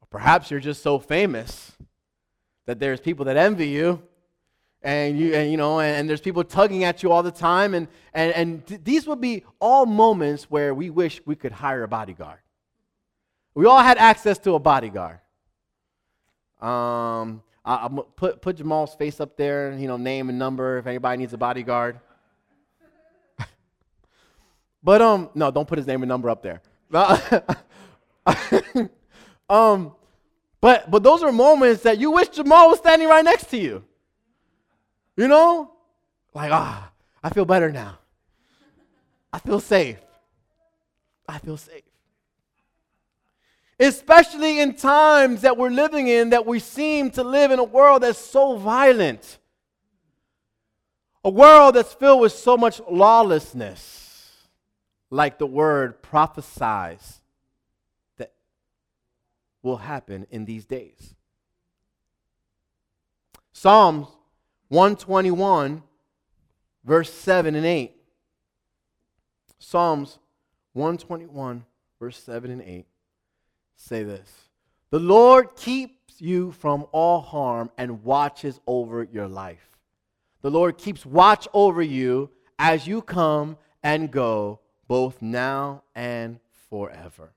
Or 0.00 0.06
perhaps 0.08 0.52
you're 0.52 0.60
just 0.60 0.84
so 0.84 1.00
famous 1.00 1.72
that 2.66 2.78
there's 2.78 3.00
people 3.00 3.24
that 3.24 3.36
envy 3.36 3.68
you 3.68 4.00
and 4.82 5.18
you 5.18 5.34
and 5.34 5.50
you 5.50 5.56
know 5.56 5.80
and, 5.80 5.96
and, 5.96 6.08
there's 6.08 6.20
people 6.20 6.44
tugging 6.44 6.84
at 6.84 7.02
you 7.02 7.10
all 7.10 7.24
the 7.24 7.32
time 7.32 7.74
and 7.74 7.88
and 8.14 8.32
and 8.34 8.66
th- 8.66 8.82
these 8.84 9.06
would 9.08 9.20
be 9.20 9.42
all 9.58 9.84
moments 9.84 10.44
where 10.44 10.74
we 10.74 10.90
wish 10.90 11.20
we 11.24 11.34
could 11.34 11.50
hire 11.50 11.82
a 11.82 11.88
bodyguard 11.88 12.38
we 13.54 13.66
all 13.66 13.80
had 13.80 13.98
access 13.98 14.38
to 14.38 14.54
a 14.54 14.58
bodyguard 14.60 15.18
um, 16.60 17.42
I, 17.64 17.84
am 17.84 18.00
put 18.16 18.40
put 18.40 18.56
Jamal's 18.56 18.94
face 18.94 19.20
up 19.20 19.36
there, 19.36 19.76
you 19.76 19.88
know, 19.88 19.96
name 19.96 20.28
and 20.28 20.38
number 20.38 20.78
if 20.78 20.86
anybody 20.86 21.18
needs 21.18 21.32
a 21.32 21.38
bodyguard. 21.38 22.00
but 24.82 25.02
um, 25.02 25.30
no, 25.34 25.50
don't 25.50 25.68
put 25.68 25.78
his 25.78 25.86
name 25.86 26.02
and 26.02 26.08
number 26.08 26.30
up 26.30 26.42
there. 26.42 26.62
um, 29.50 29.92
but 30.60 30.90
but 30.90 31.02
those 31.02 31.22
are 31.22 31.32
moments 31.32 31.82
that 31.82 31.98
you 31.98 32.12
wish 32.12 32.28
Jamal 32.28 32.68
was 32.68 32.78
standing 32.78 33.08
right 33.08 33.24
next 33.24 33.50
to 33.50 33.58
you. 33.58 33.84
You 35.16 35.28
know, 35.28 35.72
like 36.34 36.52
ah, 36.52 36.90
I 37.22 37.30
feel 37.30 37.44
better 37.44 37.72
now. 37.72 37.98
I 39.32 39.38
feel 39.38 39.60
safe. 39.60 39.98
I 41.28 41.38
feel 41.38 41.56
safe. 41.56 41.82
Especially 43.78 44.60
in 44.60 44.74
times 44.74 45.42
that 45.42 45.56
we're 45.56 45.70
living 45.70 46.08
in 46.08 46.30
that 46.30 46.46
we 46.46 46.58
seem 46.58 47.10
to 47.10 47.22
live 47.22 47.50
in 47.50 47.58
a 47.58 47.64
world 47.64 48.02
that's 48.02 48.18
so 48.18 48.56
violent. 48.56 49.38
A 51.24 51.30
world 51.30 51.74
that's 51.74 51.92
filled 51.92 52.20
with 52.20 52.32
so 52.32 52.56
much 52.56 52.80
lawlessness, 52.88 54.46
like 55.10 55.38
the 55.38 55.46
word 55.46 56.00
prophesies 56.00 57.20
that 58.16 58.32
will 59.62 59.78
happen 59.78 60.26
in 60.30 60.44
these 60.44 60.64
days. 60.64 61.14
Psalms 63.52 64.06
121, 64.68 65.82
verse 66.84 67.12
7 67.12 67.54
and 67.54 67.66
8. 67.66 67.92
Psalms 69.58 70.18
121, 70.74 71.64
verse 71.98 72.22
7 72.22 72.50
and 72.50 72.62
8 72.62 72.86
say 73.76 74.02
this 74.02 74.30
The 74.90 74.98
Lord 74.98 75.54
keeps 75.56 76.20
you 76.20 76.52
from 76.52 76.86
all 76.92 77.20
harm 77.20 77.70
and 77.76 78.02
watches 78.02 78.60
over 78.66 79.04
your 79.04 79.28
life. 79.28 79.70
The 80.42 80.50
Lord 80.50 80.78
keeps 80.78 81.04
watch 81.04 81.46
over 81.52 81.82
you 81.82 82.30
as 82.58 82.86
you 82.86 83.02
come 83.02 83.58
and 83.82 84.10
go, 84.10 84.60
both 84.88 85.20
now 85.20 85.82
and 85.94 86.40
forever. 86.70 87.32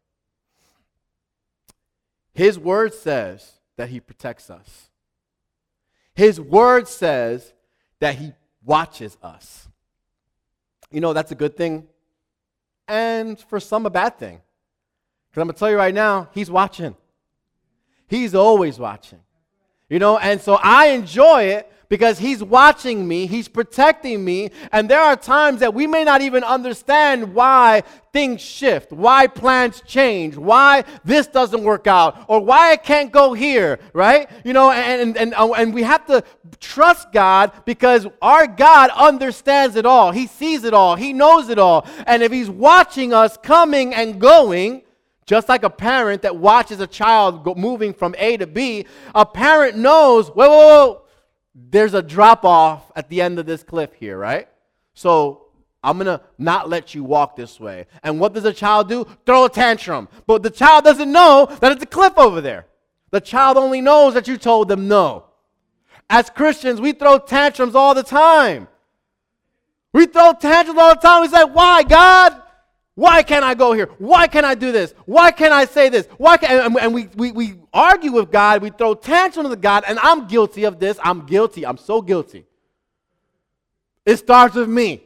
His 2.34 2.58
word 2.58 2.94
says 2.94 3.54
that 3.78 3.90
He 3.90 4.00
protects 4.00 4.50
us, 4.50 4.90
His 6.14 6.40
word 6.40 6.88
says 6.88 7.54
that 8.00 8.16
He 8.16 8.34
watches 8.64 9.18
us. 9.22 9.68
You 10.92 11.02
know, 11.02 11.14
that's 11.14 11.32
a 11.32 11.36
good 11.36 11.56
thing, 11.56 11.88
and 12.88 13.40
for 13.40 13.60
some, 13.60 13.86
a 13.86 13.90
bad 13.90 14.18
thing. 14.18 14.42
Because 15.30 15.42
I'm 15.42 15.48
going 15.48 15.54
to 15.54 15.60
tell 15.60 15.70
you 15.70 15.78
right 15.78 15.94
now, 15.94 16.30
He's 16.34 16.50
watching. 16.50 16.96
He's 18.08 18.34
always 18.34 18.80
watching. 18.80 19.20
You 19.90 20.00
know, 20.00 20.18
and 20.18 20.40
so 20.40 20.56
I 20.62 20.88
enjoy 20.88 21.44
it 21.44 21.72
because 21.90 22.20
he's 22.20 22.44
watching 22.44 23.08
me, 23.08 23.26
he's 23.26 23.48
protecting 23.48 24.24
me, 24.24 24.52
and 24.72 24.88
there 24.88 25.02
are 25.02 25.16
times 25.16 25.60
that 25.60 25.74
we 25.74 25.88
may 25.88 26.04
not 26.04 26.22
even 26.22 26.44
understand 26.44 27.34
why 27.34 27.82
things 28.14 28.42
shift, 28.42 28.92
why 28.92 29.26
plans 29.26 29.82
change, 29.88 30.38
why 30.38 30.84
this 31.04 31.26
doesn't 31.26 31.64
work 31.64 31.88
out, 31.88 32.26
or 32.28 32.40
why 32.40 32.72
I 32.72 32.78
can't 32.78 33.12
go 33.12 33.34
here, 33.34 33.80
right? 33.94 34.30
You 34.46 34.54
know, 34.54 34.70
and, 34.70 35.02
and, 35.02 35.18
and, 35.18 35.34
oh, 35.36 35.56
and 35.56 35.74
we 35.74 35.82
have 35.82 36.06
to 36.06 36.24
trust 36.60 37.12
God 37.12 37.52
because 37.66 38.06
our 38.22 38.46
God 38.46 38.92
understands 38.92 39.76
it 39.76 39.88
all. 39.88 40.12
He 40.12 40.28
sees 40.28 40.64
it 40.64 40.76
all, 40.76 40.96
He 40.96 41.12
knows 41.12 41.50
it 41.50 41.58
all. 41.58 41.88
And 42.06 42.22
if 42.22 42.32
He's 42.32 42.52
watching 42.52 43.14
us 43.14 43.36
coming 43.38 43.96
and 43.96 44.22
going, 44.22 44.84
just 45.30 45.48
like 45.48 45.62
a 45.62 45.70
parent 45.70 46.24
that 46.24 46.36
watches 46.36 46.80
a 46.80 46.88
child 46.88 47.44
go, 47.44 47.54
moving 47.54 47.94
from 47.94 48.16
A 48.18 48.36
to 48.38 48.48
B, 48.48 48.88
a 49.14 49.24
parent 49.24 49.78
knows, 49.78 50.30
whoa, 50.30 50.50
whoa, 50.50 50.68
whoa, 50.68 51.02
there's 51.54 51.94
a 51.94 52.02
drop 52.02 52.44
off 52.44 52.92
at 52.96 53.10
the 53.10 53.22
end 53.22 53.38
of 53.38 53.46
this 53.46 53.62
cliff 53.62 53.94
here, 53.94 54.18
right? 54.18 54.48
So 54.96 55.50
I'm 55.84 56.00
gonna 56.00 56.22
not 56.40 56.68
let 56.68 56.96
you 56.96 57.04
walk 57.04 57.36
this 57.36 57.60
way. 57.60 57.86
And 58.02 58.20
what 58.20 58.34
does 58.34 58.44
a 58.44 58.52
child 58.52 58.90
do? 58.90 59.06
Throw 59.28 59.46
a 59.46 59.50
tantrum. 59.52 60.10
But 60.26 60.42
the 60.42 60.50
child 60.50 60.84
doesn't 60.84 61.12
know 61.12 61.46
that 61.62 61.74
it's 61.74 61.84
a 61.84 61.86
cliff 61.86 62.18
over 62.18 62.42
there. 62.42 62.66
The 63.12 63.22
child 63.22 63.56
only 63.56 63.82
knows 63.82 64.16
that 64.16 64.28
you 64.28 64.36
told 64.36 64.68
them 64.68 64.88
no. 64.88 65.26
As 66.10 66.32
Christians, 66.32 66.82
we 66.82 66.92
throw 66.94 67.20
tantrums 67.20 67.76
all 67.76 67.94
the 67.94 68.02
time. 68.02 68.68
We 69.94 70.08
throw 70.08 70.34
tantrums 70.34 70.80
all 70.80 70.96
the 70.96 71.02
time. 71.02 71.22
We 71.22 71.28
say, 71.28 71.44
Why, 71.44 71.84
God? 71.84 72.42
Why 73.00 73.24
can't 73.24 73.46
I 73.46 73.54
go 73.54 73.72
here? 73.72 73.86
Why 73.98 74.28
can't 74.28 74.46
I 74.46 74.56
do 74.56 74.74
this? 74.74 74.94
Why 75.06 75.32
can't 75.32 75.54
I 75.54 75.64
say 75.64 75.88
this? 75.88 76.06
Why 76.18 76.36
can 76.36 76.66
and, 76.66 76.78
and 76.78 76.94
we, 76.94 77.08
we, 77.16 77.32
we 77.32 77.56
argue 77.72 78.12
with 78.12 78.30
God, 78.30 78.62
we 78.62 78.72
throw 78.72 78.94
tantrums 78.94 79.52
at 79.52 79.62
God, 79.62 79.86
and 79.88 79.98
I'm 80.00 80.28
guilty 80.28 80.66
of 80.66 80.82
this. 80.82 81.00
I'm 81.02 81.26
guilty. 81.26 81.66
I'm 81.66 81.78
so 81.78 82.02
guilty. 82.02 82.46
It 84.06 84.18
starts 84.18 84.56
with 84.56 84.68
me. 84.68 85.02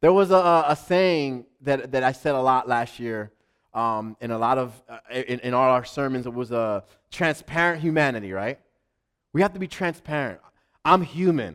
There 0.00 0.12
was 0.12 0.32
a, 0.32 0.64
a 0.66 0.74
saying 0.74 1.46
that, 1.60 1.92
that 1.92 2.02
I 2.02 2.10
said 2.10 2.34
a 2.34 2.40
lot 2.40 2.66
last 2.66 2.98
year 2.98 3.30
um, 3.72 4.16
in 4.20 4.32
a 4.32 4.38
lot 4.38 4.58
of, 4.58 4.82
uh, 4.88 4.98
in, 5.14 5.38
in 5.40 5.54
all 5.54 5.70
our 5.70 5.84
sermons. 5.84 6.26
It 6.26 6.34
was 6.34 6.50
a 6.50 6.56
uh, 6.56 6.80
transparent 7.12 7.80
humanity, 7.80 8.32
right? 8.32 8.58
We 9.32 9.42
have 9.42 9.52
to 9.52 9.60
be 9.60 9.68
transparent. 9.68 10.40
I'm 10.84 11.02
human, 11.02 11.54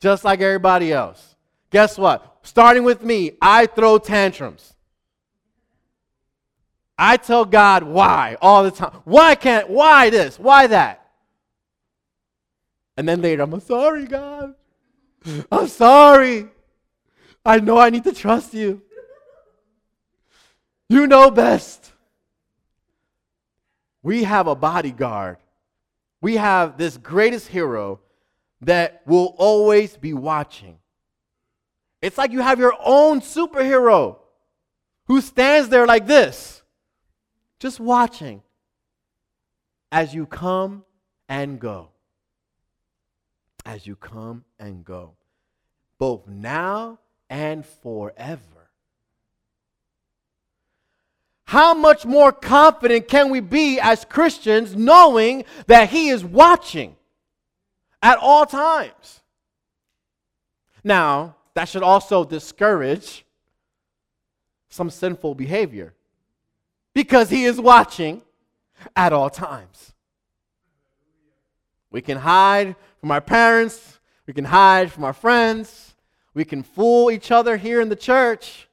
just 0.00 0.24
like 0.24 0.40
everybody 0.40 0.94
else. 0.94 1.36
Guess 1.68 1.98
what? 1.98 2.33
Starting 2.44 2.84
with 2.84 3.02
me, 3.02 3.32
I 3.40 3.66
throw 3.66 3.98
tantrums. 3.98 4.74
I 6.96 7.16
tell 7.16 7.44
God 7.44 7.82
why 7.82 8.36
all 8.40 8.62
the 8.62 8.70
time. 8.70 8.92
Why 9.04 9.34
can't, 9.34 9.68
why 9.68 10.10
this? 10.10 10.38
Why 10.38 10.68
that? 10.68 11.10
And 12.96 13.08
then 13.08 13.22
later, 13.22 13.42
I'm 13.42 13.60
sorry, 13.60 14.04
God. 14.04 14.54
I'm 15.50 15.66
sorry. 15.66 16.46
I 17.44 17.58
know 17.60 17.78
I 17.78 17.90
need 17.90 18.04
to 18.04 18.12
trust 18.12 18.54
you. 18.54 18.82
You 20.88 21.06
know 21.06 21.30
best. 21.30 21.92
We 24.02 24.24
have 24.24 24.46
a 24.46 24.54
bodyguard. 24.54 25.38
We 26.20 26.36
have 26.36 26.76
this 26.76 26.98
greatest 26.98 27.48
hero 27.48 28.00
that 28.60 29.02
will 29.06 29.34
always 29.38 29.96
be 29.96 30.12
watching. 30.12 30.78
It's 32.04 32.18
like 32.18 32.32
you 32.32 32.42
have 32.42 32.58
your 32.58 32.76
own 32.84 33.22
superhero 33.22 34.18
who 35.06 35.22
stands 35.22 35.70
there 35.70 35.86
like 35.86 36.06
this, 36.06 36.62
just 37.58 37.80
watching 37.80 38.42
as 39.90 40.12
you 40.12 40.26
come 40.26 40.84
and 41.30 41.58
go. 41.58 41.88
As 43.64 43.86
you 43.86 43.96
come 43.96 44.44
and 44.58 44.84
go, 44.84 45.12
both 45.96 46.28
now 46.28 46.98
and 47.30 47.64
forever. 47.64 48.68
How 51.44 51.72
much 51.72 52.04
more 52.04 52.32
confident 52.32 53.08
can 53.08 53.30
we 53.30 53.40
be 53.40 53.80
as 53.80 54.04
Christians 54.04 54.76
knowing 54.76 55.46
that 55.68 55.88
He 55.88 56.10
is 56.10 56.22
watching 56.22 56.96
at 58.02 58.18
all 58.18 58.44
times? 58.44 59.22
Now, 60.82 61.36
that 61.54 61.68
should 61.68 61.82
also 61.82 62.24
discourage 62.24 63.24
some 64.68 64.90
sinful 64.90 65.34
behavior 65.34 65.94
because 66.94 67.30
he 67.30 67.44
is 67.44 67.60
watching 67.60 68.22
at 68.96 69.12
all 69.12 69.30
times. 69.30 69.92
We 71.90 72.00
can 72.00 72.18
hide 72.18 72.74
from 73.00 73.12
our 73.12 73.20
parents, 73.20 74.00
we 74.26 74.32
can 74.32 74.44
hide 74.44 74.90
from 74.90 75.04
our 75.04 75.12
friends, 75.12 75.94
we 76.34 76.44
can 76.44 76.64
fool 76.64 77.10
each 77.10 77.30
other 77.30 77.56
here 77.56 77.80
in 77.80 77.88
the 77.88 77.96
church, 77.96 78.68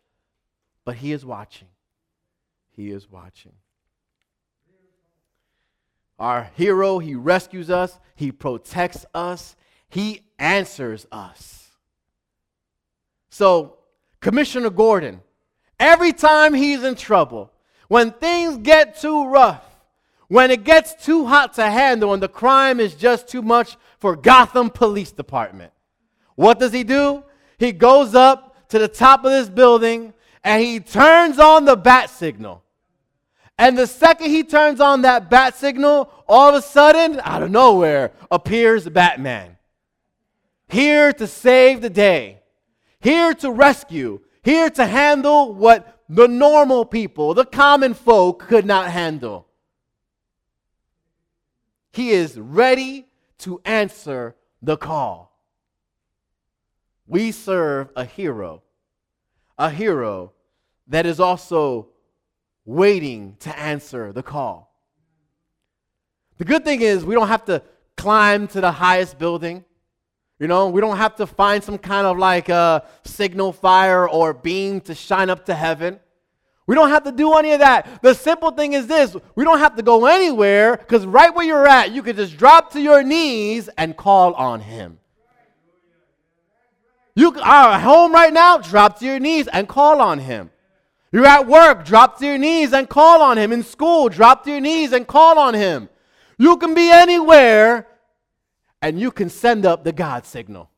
but 0.83 0.95
he 0.95 1.11
is 1.11 1.23
watching. 1.23 1.67
He 2.75 2.89
is 2.89 3.09
watching. 3.09 3.53
Our 6.17 6.49
hero, 6.55 6.99
he 6.99 7.13
rescues 7.13 7.69
us, 7.69 7.99
he 8.15 8.31
protects 8.31 9.05
us, 9.13 9.55
he 9.89 10.21
answers 10.39 11.05
us. 11.11 11.60
So, 13.31 13.77
Commissioner 14.19 14.69
Gordon, 14.69 15.21
every 15.79 16.11
time 16.11 16.53
he's 16.53 16.83
in 16.83 16.95
trouble, 16.95 17.51
when 17.87 18.11
things 18.11 18.57
get 18.57 18.99
too 18.99 19.27
rough, 19.27 19.63
when 20.27 20.51
it 20.51 20.65
gets 20.65 20.93
too 21.03 21.25
hot 21.25 21.53
to 21.53 21.69
handle 21.69 22.13
and 22.13 22.21
the 22.21 22.27
crime 22.27 22.79
is 22.79 22.93
just 22.93 23.29
too 23.29 23.41
much 23.41 23.77
for 23.99 24.17
Gotham 24.17 24.69
Police 24.69 25.13
Department, 25.13 25.71
what 26.35 26.59
does 26.59 26.73
he 26.73 26.83
do? 26.83 27.23
He 27.57 27.71
goes 27.71 28.15
up 28.15 28.67
to 28.69 28.79
the 28.79 28.87
top 28.87 29.23
of 29.23 29.31
this 29.31 29.49
building 29.49 30.13
and 30.43 30.61
he 30.61 30.79
turns 30.81 31.39
on 31.39 31.63
the 31.65 31.77
bat 31.77 32.09
signal. 32.09 32.63
And 33.57 33.77
the 33.77 33.87
second 33.87 34.29
he 34.29 34.43
turns 34.43 34.81
on 34.81 35.03
that 35.03 35.29
bat 35.29 35.55
signal, 35.55 36.11
all 36.27 36.49
of 36.49 36.55
a 36.55 36.61
sudden, 36.61 37.21
out 37.23 37.43
of 37.43 37.51
nowhere, 37.51 38.11
appears 38.29 38.89
Batman. 38.89 39.57
Here 40.67 41.13
to 41.13 41.27
save 41.27 41.81
the 41.81 41.89
day 41.89 42.40
here 43.01 43.33
to 43.35 43.51
rescue, 43.51 44.21
here 44.43 44.69
to 44.69 44.85
handle 44.85 45.53
what 45.53 45.99
the 46.07 46.27
normal 46.27 46.85
people, 46.85 47.33
the 47.33 47.45
common 47.45 47.93
folk, 47.93 48.39
could 48.47 48.65
not 48.65 48.91
handle. 48.91 49.47
He 51.91 52.11
is 52.11 52.39
ready 52.39 53.07
to 53.39 53.61
answer 53.65 54.35
the 54.61 54.77
call. 54.77 55.37
We 57.07 57.31
serve 57.31 57.89
a 57.95 58.05
hero, 58.05 58.63
a 59.57 59.69
hero 59.69 60.33
that 60.87 61.05
is 61.05 61.19
also 61.19 61.89
waiting 62.65 63.35
to 63.39 63.57
answer 63.57 64.13
the 64.13 64.23
call. 64.23 64.73
The 66.37 66.45
good 66.45 66.63
thing 66.63 66.81
is, 66.81 67.03
we 67.03 67.15
don't 67.15 67.27
have 67.27 67.45
to 67.45 67.61
climb 67.97 68.47
to 68.49 68.61
the 68.61 68.71
highest 68.71 69.19
building. 69.19 69.65
You 70.41 70.47
know, 70.47 70.69
we 70.69 70.81
don't 70.81 70.97
have 70.97 71.15
to 71.17 71.27
find 71.27 71.63
some 71.63 71.77
kind 71.77 72.07
of 72.07 72.17
like 72.17 72.49
a 72.49 72.53
uh, 72.53 72.79
signal 73.05 73.53
fire 73.53 74.09
or 74.09 74.33
beam 74.33 74.81
to 74.81 74.95
shine 74.95 75.29
up 75.29 75.45
to 75.45 75.53
heaven. 75.53 75.99
We 76.65 76.73
don't 76.73 76.89
have 76.89 77.03
to 77.03 77.11
do 77.11 77.35
any 77.35 77.51
of 77.51 77.59
that. 77.59 78.01
The 78.01 78.15
simple 78.15 78.49
thing 78.49 78.73
is 78.73 78.87
this 78.87 79.15
we 79.35 79.43
don't 79.43 79.59
have 79.59 79.75
to 79.75 79.83
go 79.83 80.07
anywhere 80.07 80.77
because 80.77 81.05
right 81.05 81.31
where 81.31 81.45
you're 81.45 81.67
at, 81.67 81.91
you 81.91 82.01
can 82.01 82.15
just 82.15 82.37
drop 82.37 82.71
to 82.71 82.81
your 82.81 83.03
knees 83.03 83.69
and 83.77 83.95
call 83.95 84.33
on 84.33 84.61
Him. 84.61 84.97
You 87.13 87.35
are 87.39 87.73
at 87.73 87.81
home 87.81 88.11
right 88.11 88.33
now, 88.33 88.57
drop 88.57 88.97
to 88.97 89.05
your 89.05 89.19
knees 89.19 89.47
and 89.47 89.67
call 89.67 90.01
on 90.01 90.17
Him. 90.17 90.49
You're 91.11 91.27
at 91.27 91.45
work, 91.45 91.85
drop 91.85 92.17
to 92.17 92.25
your 92.25 92.39
knees 92.39 92.73
and 92.73 92.89
call 92.89 93.21
on 93.21 93.37
Him. 93.37 93.51
In 93.51 93.61
school, 93.61 94.09
drop 94.09 94.43
to 94.45 94.49
your 94.49 94.61
knees 94.61 94.91
and 94.91 95.05
call 95.05 95.37
on 95.37 95.53
Him. 95.53 95.87
You 96.39 96.57
can 96.57 96.73
be 96.73 96.89
anywhere 96.89 97.85
and 98.81 98.99
you 98.99 99.11
can 99.11 99.29
send 99.29 99.65
up 99.65 99.83
the 99.83 99.91
God 99.91 100.25
signal 100.25 100.69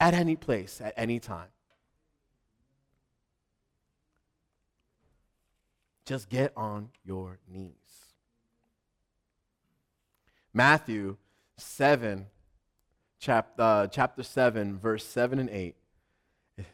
at 0.00 0.14
any 0.14 0.34
place, 0.34 0.80
at 0.80 0.94
any 0.96 1.20
time. 1.20 1.48
Just 6.04 6.28
get 6.28 6.52
on 6.56 6.88
your 7.04 7.38
knees. 7.48 7.72
Matthew 10.52 11.16
7, 11.56 12.26
chapter, 13.20 13.62
uh, 13.62 13.86
chapter 13.86 14.22
7, 14.22 14.78
verse 14.78 15.04
7 15.06 15.38
and 15.38 15.48
8 15.48 15.76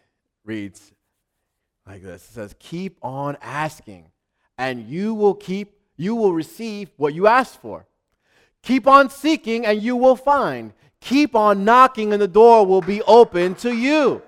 reads 0.45 0.93
like 1.87 2.03
this. 2.03 2.25
It 2.25 2.33
says, 2.33 2.55
Keep 2.59 2.99
on 3.03 3.37
asking, 3.43 4.07
and 4.57 4.89
you 4.89 5.15
will 5.15 5.35
keep, 5.35 5.79
you 5.99 6.15
will 6.15 6.33
receive 6.33 6.91
what 6.97 7.13
you 7.15 7.27
ask 7.27 7.61
for. 7.61 7.87
Keep 8.63 8.87
on 8.87 9.11
seeking, 9.11 9.65
and 9.65 9.83
you 9.83 9.97
will 9.97 10.17
find. 10.17 10.73
Keep 11.01 11.35
on 11.35 11.65
knocking, 11.65 12.13
and 12.13 12.21
the 12.21 12.29
door 12.29 12.67
will 12.67 12.81
be 12.81 13.03
open 13.03 13.55
to 13.57 13.75
you. 13.75 14.23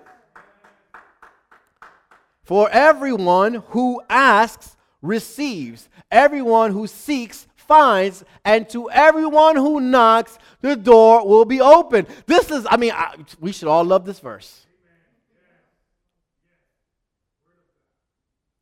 For 2.42 2.68
everyone 2.70 3.54
who 3.68 4.02
asks 4.08 4.76
receives, 5.02 5.88
everyone 6.10 6.72
who 6.72 6.86
seeks 6.86 7.46
finds, 7.56 8.24
and 8.44 8.68
to 8.70 8.90
everyone 8.90 9.56
who 9.56 9.80
knocks, 9.80 10.38
the 10.60 10.74
door 10.74 11.26
will 11.26 11.44
be 11.44 11.60
open. 11.60 12.06
This 12.26 12.50
is, 12.50 12.66
I 12.68 12.76
mean, 12.76 12.92
I, 12.92 13.14
we 13.38 13.52
should 13.52 13.68
all 13.68 13.84
love 13.84 14.04
this 14.04 14.18
verse. 14.18 14.66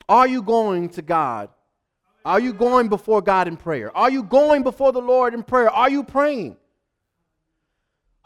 Are 0.09 0.27
you 0.27 0.43
going 0.43 0.89
to 0.91 1.03
God? 1.03 1.51
Are 2.25 2.41
you 2.41 2.53
going 2.53 2.89
before 2.89 3.23
God 3.23 3.49
in 3.49 3.57
prayer? 3.57 3.97
Are 3.97 4.11
you 4.11 4.23
going 4.23 4.63
before 4.63 4.93
the 4.93 5.01
Lord 5.01 5.35
in 5.35 5.43
prayer? 5.43 5.71
Are 5.71 5.89
you 5.89 6.03
praying? 6.05 6.57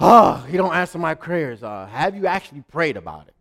Oh, 0.01 0.37
he 0.49 0.57
don't 0.57 0.75
answer 0.75 0.99
my 0.99 1.15
prayers. 1.15 1.63
Uh, 1.63 1.87
have 1.87 2.17
you 2.17 2.27
actually 2.27 2.63
prayed 2.63 2.97
about 2.97 3.29
it? 3.29 3.35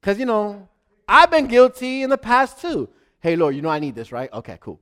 Because, 0.00 0.18
you 0.18 0.26
know, 0.26 0.68
I've 1.08 1.30
been 1.30 1.46
guilty 1.46 2.02
in 2.02 2.10
the 2.10 2.18
past 2.18 2.60
too. 2.60 2.88
Hey, 3.20 3.36
Lord, 3.36 3.54
you 3.54 3.62
know 3.62 3.68
I 3.68 3.78
need 3.78 3.94
this, 3.94 4.12
right? 4.12 4.30
Okay, 4.32 4.58
cool. 4.60 4.80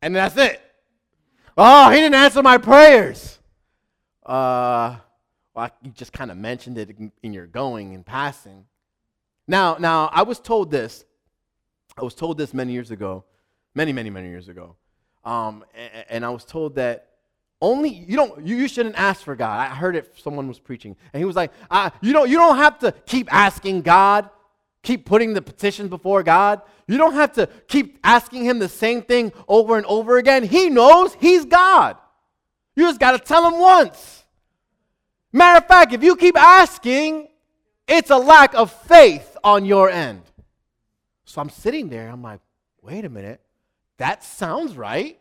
And 0.00 0.14
that's 0.14 0.36
it. 0.36 0.60
Oh, 1.58 1.90
he 1.90 1.96
didn't 1.96 2.14
answer 2.14 2.42
my 2.42 2.58
prayers. 2.58 3.38
Uh, 4.24 4.96
well, 5.54 5.70
you 5.82 5.90
just 5.90 6.12
kind 6.12 6.30
of 6.30 6.36
mentioned 6.36 6.78
it 6.78 6.96
in 7.22 7.32
your 7.32 7.46
going 7.46 7.94
and 7.94 8.04
passing. 8.04 8.64
Now, 9.48 9.76
now 9.78 10.10
I 10.12 10.22
was 10.22 10.38
told 10.38 10.70
this. 10.70 11.04
I 11.96 12.04
was 12.04 12.14
told 12.14 12.36
this 12.36 12.52
many 12.52 12.72
years 12.72 12.90
ago, 12.90 13.24
many, 13.74 13.92
many, 13.92 14.10
many 14.10 14.28
years 14.28 14.48
ago. 14.48 14.76
Um, 15.24 15.64
and, 15.74 16.04
and, 16.10 16.24
I 16.24 16.28
was 16.28 16.44
told 16.44 16.76
that 16.76 17.08
only 17.60 17.88
you 17.88 18.16
don't 18.16 18.46
you, 18.46 18.56
you 18.56 18.68
shouldn't 18.68 18.96
ask 18.96 19.22
for 19.22 19.34
God. 19.34 19.58
I 19.58 19.74
heard 19.74 19.96
it. 19.96 20.12
Someone 20.16 20.46
was 20.46 20.60
preaching, 20.60 20.94
and 21.12 21.20
he 21.20 21.24
was 21.24 21.34
like, 21.34 21.50
uh, 21.70 21.90
"You 22.00 22.12
don't 22.12 22.30
you 22.30 22.36
don't 22.36 22.58
have 22.58 22.78
to 22.80 22.92
keep 23.06 23.32
asking 23.32 23.82
God, 23.82 24.30
keep 24.82 25.04
putting 25.04 25.34
the 25.34 25.42
petition 25.42 25.88
before 25.88 26.22
God. 26.22 26.62
You 26.86 26.98
don't 26.98 27.14
have 27.14 27.32
to 27.32 27.48
keep 27.66 27.98
asking 28.04 28.44
Him 28.44 28.60
the 28.60 28.68
same 28.68 29.02
thing 29.02 29.32
over 29.48 29.76
and 29.76 29.86
over 29.86 30.18
again. 30.18 30.44
He 30.44 30.70
knows 30.70 31.14
He's 31.18 31.44
God. 31.44 31.96
You 32.76 32.84
just 32.84 33.00
got 33.00 33.12
to 33.12 33.18
tell 33.18 33.50
Him 33.50 33.58
once. 33.58 34.22
Matter 35.32 35.58
of 35.58 35.66
fact, 35.66 35.92
if 35.92 36.04
you 36.04 36.14
keep 36.14 36.38
asking, 36.38 37.28
it's 37.88 38.10
a 38.10 38.16
lack 38.16 38.54
of 38.54 38.70
faith 38.70 39.36
on 39.42 39.64
your 39.64 39.90
end. 39.90 40.22
So 41.26 41.40
I'm 41.40 41.50
sitting 41.50 41.88
there, 41.88 42.08
I'm 42.08 42.22
like, 42.22 42.40
wait 42.80 43.04
a 43.04 43.08
minute, 43.10 43.40
that 43.98 44.24
sounds 44.24 44.76
right. 44.76 45.18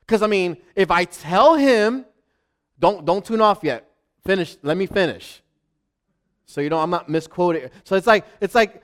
Because 0.00 0.22
I 0.22 0.28
mean, 0.28 0.58
if 0.76 0.90
I 0.90 1.04
tell 1.04 1.56
him, 1.56 2.04
don't 2.78 3.04
don't 3.04 3.24
tune 3.24 3.40
off 3.40 3.60
yet. 3.62 3.90
Finish, 4.24 4.56
let 4.62 4.76
me 4.76 4.86
finish. 4.86 5.42
So 6.44 6.60
you 6.60 6.70
know 6.70 6.78
I'm 6.78 6.90
not 6.90 7.08
misquoting. 7.08 7.70
So 7.84 7.96
it's 7.96 8.06
like 8.06 8.24
it's 8.40 8.54
like 8.54 8.82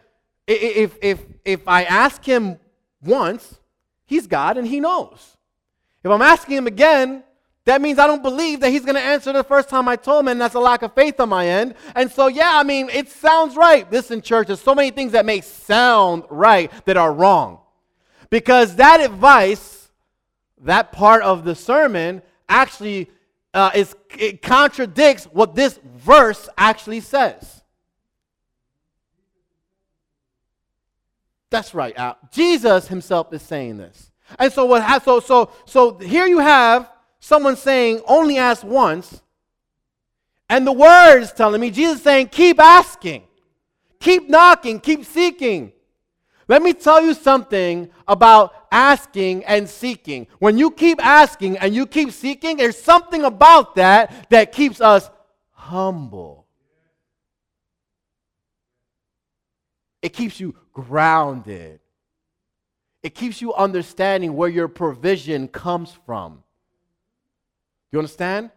if 0.48 0.96
if 1.00 1.20
if 1.44 1.68
I 1.68 1.84
ask 1.84 2.24
him 2.24 2.58
once, 3.02 3.60
he's 4.04 4.26
God 4.26 4.56
and 4.56 4.66
he 4.66 4.80
knows. 4.80 5.36
If 6.02 6.10
I'm 6.10 6.22
asking 6.22 6.56
him 6.56 6.66
again, 6.66 7.22
that 7.64 7.80
means 7.80 7.98
I 7.98 8.06
don't 8.06 8.22
believe 8.22 8.60
that 8.60 8.70
he's 8.70 8.84
going 8.84 8.96
to 8.96 9.00
answer 9.00 9.32
the 9.32 9.44
first 9.44 9.68
time 9.68 9.86
I 9.88 9.94
told 9.96 10.24
him, 10.24 10.28
and 10.28 10.40
that's 10.40 10.54
a 10.54 10.60
lack 10.60 10.82
of 10.82 10.94
faith 10.94 11.20
on 11.20 11.28
my 11.28 11.46
end. 11.46 11.74
And 11.94 12.10
so, 12.10 12.26
yeah, 12.26 12.50
I 12.54 12.64
mean, 12.64 12.88
it 12.90 13.08
sounds 13.08 13.56
right. 13.56 13.90
Listen, 13.90 14.20
church, 14.20 14.48
there's 14.48 14.60
so 14.60 14.74
many 14.74 14.90
things 14.90 15.12
that 15.12 15.24
may 15.24 15.40
sound 15.40 16.24
right 16.28 16.72
that 16.86 16.96
are 16.96 17.12
wrong. 17.12 17.60
Because 18.30 18.76
that 18.76 19.00
advice, 19.00 19.90
that 20.62 20.90
part 20.90 21.22
of 21.22 21.44
the 21.44 21.54
sermon, 21.54 22.22
actually 22.48 23.10
uh, 23.54 23.70
is, 23.74 23.94
it 24.18 24.42
contradicts 24.42 25.24
what 25.26 25.54
this 25.54 25.78
verse 25.98 26.48
actually 26.58 27.00
says. 27.00 27.62
That's 31.50 31.74
right. 31.74 31.96
Uh, 31.96 32.14
Jesus 32.32 32.88
himself 32.88 33.32
is 33.32 33.42
saying 33.42 33.76
this. 33.76 34.10
And 34.38 34.50
so 34.52 34.64
what 34.64 34.82
ha- 34.82 35.00
so 35.04 35.20
so 35.20 35.50
so 35.66 35.98
here 35.98 36.26
you 36.26 36.38
have 36.38 36.90
someone 37.22 37.56
saying, 37.56 38.02
only 38.06 38.36
ask 38.36 38.64
once. 38.64 39.22
And 40.50 40.66
the 40.66 40.72
words 40.72 41.32
telling 41.32 41.60
me, 41.60 41.70
Jesus 41.70 42.02
saying, 42.02 42.28
keep 42.28 42.60
asking, 42.60 43.22
keep 44.00 44.28
knocking, 44.28 44.80
keep 44.80 45.06
seeking. 45.06 45.72
Let 46.48 46.62
me 46.62 46.74
tell 46.74 47.00
you 47.00 47.14
something 47.14 47.88
about 48.06 48.52
asking 48.70 49.44
and 49.44 49.68
seeking. 49.68 50.26
When 50.40 50.58
you 50.58 50.72
keep 50.72 51.02
asking 51.02 51.56
and 51.58 51.74
you 51.74 51.86
keep 51.86 52.10
seeking, 52.10 52.56
there's 52.58 52.76
something 52.76 53.22
about 53.22 53.76
that 53.76 54.28
that 54.30 54.52
keeps 54.52 54.80
us 54.80 55.08
humble. 55.52 56.46
It 60.02 60.12
keeps 60.12 60.40
you 60.40 60.56
grounded. 60.72 61.78
It 63.04 63.14
keeps 63.14 63.40
you 63.40 63.54
understanding 63.54 64.34
where 64.34 64.48
your 64.48 64.68
provision 64.68 65.46
comes 65.46 65.96
from. 66.04 66.42
You 67.92 67.98
understand? 67.98 68.50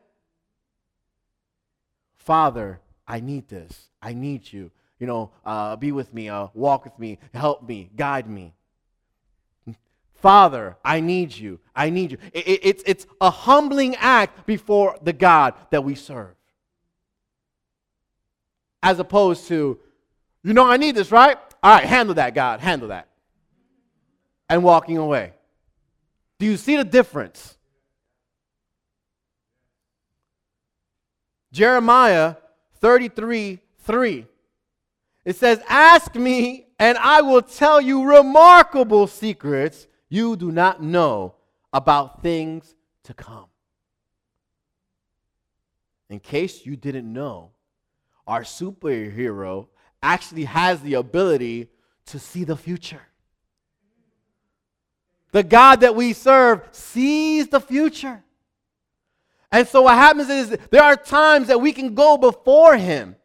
Father, 2.16 2.80
I 3.08 3.20
need 3.20 3.48
this. 3.50 3.90
I 4.02 4.14
need 4.14 4.52
you. 4.52 4.72
You 5.00 5.08
know, 5.08 5.32
uh, 5.46 5.76
be 5.76 5.92
with 5.92 6.14
me, 6.14 6.30
uh, 6.30 6.48
walk 6.54 6.86
with 6.86 6.98
me, 6.98 7.20
help 7.34 7.68
me, 7.68 7.92
guide 7.96 8.30
me. 8.30 8.54
Father, 10.14 10.78
I 10.84 11.02
need 11.02 11.36
you. 11.36 11.60
I 11.76 11.90
need 11.90 12.12
you. 12.14 12.18
It, 12.34 12.48
it, 12.48 12.60
it's, 12.64 12.84
it's 12.88 13.06
a 13.20 13.30
humbling 13.30 13.96
act 13.98 14.48
before 14.48 14.98
the 15.04 15.14
God 15.14 15.54
that 15.70 15.84
we 15.84 15.94
serve. 15.94 16.34
As 18.82 18.98
opposed 19.00 19.48
to, 19.50 19.78
you 20.44 20.54
know, 20.54 20.66
I 20.66 20.78
need 20.78 20.96
this, 20.96 21.12
right? 21.12 21.38
All 21.62 21.76
right, 21.76 21.84
handle 21.84 22.16
that, 22.16 22.34
God, 22.34 22.62
handle 22.62 22.88
that. 22.88 23.10
And 24.50 24.64
walking 24.64 24.98
away. 24.98 25.34
Do 26.40 26.46
you 26.46 26.58
see 26.58 26.78
the 26.78 26.84
difference? 26.84 27.58
Jeremiah 31.56 32.36
33 32.82 33.60
3. 33.80 34.28
It 35.24 35.36
says, 35.38 35.62
Ask 35.70 36.14
me, 36.16 36.68
and 36.78 36.98
I 36.98 37.22
will 37.22 37.42
tell 37.42 37.80
you 37.80 38.04
remarkable 38.04 39.08
secrets 39.08 39.88
you 40.10 40.36
do 40.36 40.52
not 40.52 40.84
know 40.84 41.36
about 41.72 42.22
things 42.22 42.76
to 43.04 43.14
come. 43.14 43.46
In 46.10 46.20
case 46.20 46.66
you 46.66 46.76
didn't 46.76 47.12
know, 47.12 47.52
our 48.28 48.42
superhero 48.42 49.68
actually 50.04 50.44
has 50.44 50.82
the 50.82 50.96
ability 50.96 51.70
to 52.08 52.20
see 52.20 52.44
the 52.44 52.58
future. 52.58 53.08
The 55.32 55.44
God 55.44 55.80
that 55.80 55.96
we 55.96 56.12
serve 56.12 56.68
sees 56.74 57.48
the 57.48 57.62
future. 57.62 58.25
And 59.56 59.66
so 59.66 59.84
what 59.84 59.96
happens 59.96 60.28
is 60.28 60.58
there 60.70 60.84
are 60.84 60.98
times 60.98 61.48
that 61.48 61.62
we 61.62 61.72
can 61.72 61.96
go 61.96 62.18
before 62.18 62.76
him 62.76 63.16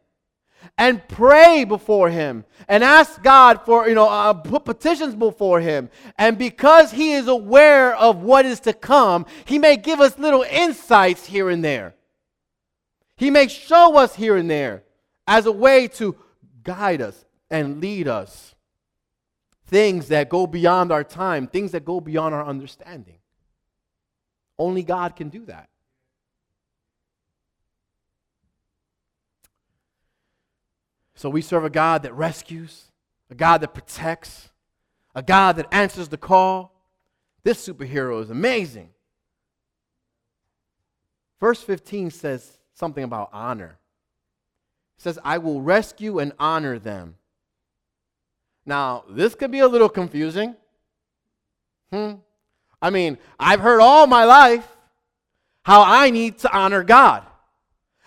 and 0.77 1.05
pray 1.09 1.65
before 1.65 2.09
him 2.09 2.45
and 2.69 2.85
ask 2.85 3.21
God 3.21 3.65
for, 3.65 3.89
you 3.89 3.95
know, 3.95 4.07
uh, 4.07 4.31
put 4.31 4.63
petitions 4.63 5.13
before 5.13 5.59
him. 5.59 5.89
And 6.17 6.37
because 6.37 6.89
he 6.89 7.11
is 7.11 7.27
aware 7.27 7.93
of 7.93 8.23
what 8.23 8.45
is 8.45 8.61
to 8.61 8.71
come, 8.71 9.25
he 9.43 9.59
may 9.59 9.75
give 9.75 9.99
us 9.99 10.17
little 10.17 10.43
insights 10.43 11.25
here 11.25 11.49
and 11.49 11.65
there. 11.65 11.95
He 13.17 13.29
may 13.29 13.49
show 13.49 13.97
us 13.97 14.15
here 14.15 14.37
and 14.37 14.49
there 14.49 14.83
as 15.27 15.45
a 15.47 15.51
way 15.51 15.89
to 15.99 16.15
guide 16.63 17.01
us 17.01 17.25
and 17.49 17.81
lead 17.81 18.07
us. 18.07 18.55
things 19.71 20.09
that 20.09 20.29
go 20.29 20.45
beyond 20.45 20.91
our 20.91 21.03
time, 21.03 21.47
things 21.47 21.71
that 21.71 21.85
go 21.85 21.99
beyond 21.99 22.35
our 22.35 22.45
understanding. 22.45 23.17
Only 24.59 24.83
God 24.83 25.15
can 25.15 25.29
do 25.29 25.45
that. 25.45 25.70
So 31.21 31.29
we 31.29 31.43
serve 31.43 31.63
a 31.63 31.69
God 31.69 32.01
that 32.01 32.15
rescues, 32.15 32.85
a 33.29 33.35
God 33.35 33.61
that 33.61 33.75
protects, 33.75 34.49
a 35.13 35.21
God 35.21 35.55
that 35.57 35.71
answers 35.71 36.07
the 36.09 36.17
call. 36.17 36.73
This 37.43 37.63
superhero 37.63 38.23
is 38.23 38.31
amazing. 38.31 38.89
Verse 41.39 41.61
15 41.61 42.09
says 42.09 42.57
something 42.73 43.03
about 43.03 43.29
honor. 43.31 43.77
It 44.97 45.03
says, 45.03 45.19
I 45.23 45.37
will 45.37 45.61
rescue 45.61 46.17
and 46.17 46.33
honor 46.39 46.79
them. 46.79 47.17
Now, 48.65 49.03
this 49.07 49.35
could 49.35 49.51
be 49.51 49.59
a 49.59 49.67
little 49.67 49.89
confusing. 49.89 50.55
Hmm. 51.91 52.13
I 52.81 52.89
mean, 52.89 53.19
I've 53.39 53.59
heard 53.59 53.79
all 53.79 54.07
my 54.07 54.23
life 54.23 54.67
how 55.61 55.83
I 55.83 56.09
need 56.09 56.39
to 56.39 56.51
honor 56.51 56.83
God. 56.83 57.27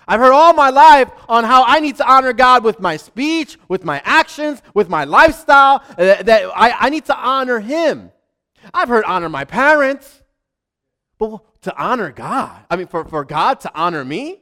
I've 0.06 0.20
heard 0.20 0.32
all 0.32 0.52
my 0.52 0.70
life 0.70 1.10
on 1.28 1.44
how 1.44 1.64
I 1.64 1.80
need 1.80 1.96
to 1.96 2.10
honor 2.10 2.32
God 2.32 2.64
with 2.64 2.80
my 2.80 2.96
speech, 2.96 3.58
with 3.68 3.84
my 3.84 4.02
actions, 4.04 4.62
with 4.74 4.88
my 4.88 5.04
lifestyle, 5.04 5.82
uh, 5.90 6.22
that 6.22 6.50
I, 6.54 6.74
I 6.78 6.90
need 6.90 7.06
to 7.06 7.16
honor 7.16 7.60
Him. 7.60 8.10
I've 8.72 8.88
heard 8.88 9.04
honor 9.04 9.28
my 9.28 9.44
parents, 9.44 10.22
but 11.18 11.62
to 11.62 11.76
honor 11.76 12.10
God, 12.10 12.64
I 12.70 12.76
mean, 12.76 12.86
for, 12.86 13.04
for 13.04 13.24
God 13.24 13.60
to 13.60 13.72
honor 13.74 14.04
me? 14.04 14.40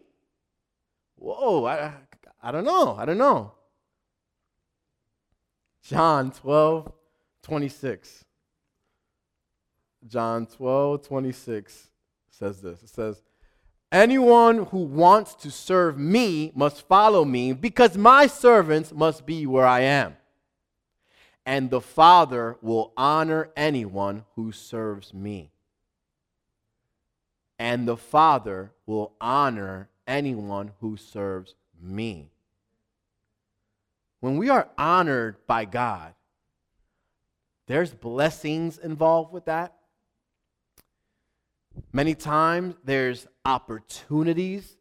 Whoa, 1.16 1.64
I, 1.64 1.92
I 2.42 2.50
don't 2.50 2.64
know. 2.64 2.96
I 2.96 3.04
don't 3.04 3.18
know. 3.18 3.52
John 5.84 6.30
12, 6.32 6.92
26. 7.42 8.24
John 10.08 10.46
12, 10.46 11.06
26 11.06 11.88
says 12.30 12.60
this. 12.60 12.82
It 12.82 12.88
says, 12.88 13.22
Anyone 13.92 14.64
who 14.66 14.78
wants 14.78 15.34
to 15.34 15.50
serve 15.50 15.98
me 15.98 16.50
must 16.54 16.88
follow 16.88 17.26
me, 17.26 17.52
because 17.52 17.96
my 17.96 18.26
servants 18.26 18.90
must 18.90 19.26
be 19.26 19.46
where 19.46 19.66
I 19.66 19.80
am. 19.80 20.16
And 21.44 21.68
the 21.68 21.82
Father 21.82 22.56
will 22.62 22.94
honor 22.96 23.50
anyone 23.54 24.24
who 24.34 24.50
serves 24.50 25.12
me. 25.12 25.52
And 27.58 27.86
the 27.86 27.98
Father 27.98 28.72
will 28.86 29.12
honor 29.20 29.90
anyone 30.06 30.72
who 30.80 30.96
serves 30.96 31.54
me. 31.78 32.30
When 34.20 34.38
we 34.38 34.48
are 34.48 34.70
honored 34.78 35.36
by 35.46 35.66
God, 35.66 36.14
there's 37.66 37.92
blessings 37.92 38.78
involved 38.78 39.32
with 39.32 39.44
that. 39.44 39.74
Many 41.92 42.14
times 42.14 42.74
there's 42.84 43.26
opportunities 43.44 44.76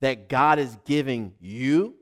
that 0.00 0.28
God 0.28 0.58
is 0.58 0.76
giving 0.84 1.34
you. 1.40 1.96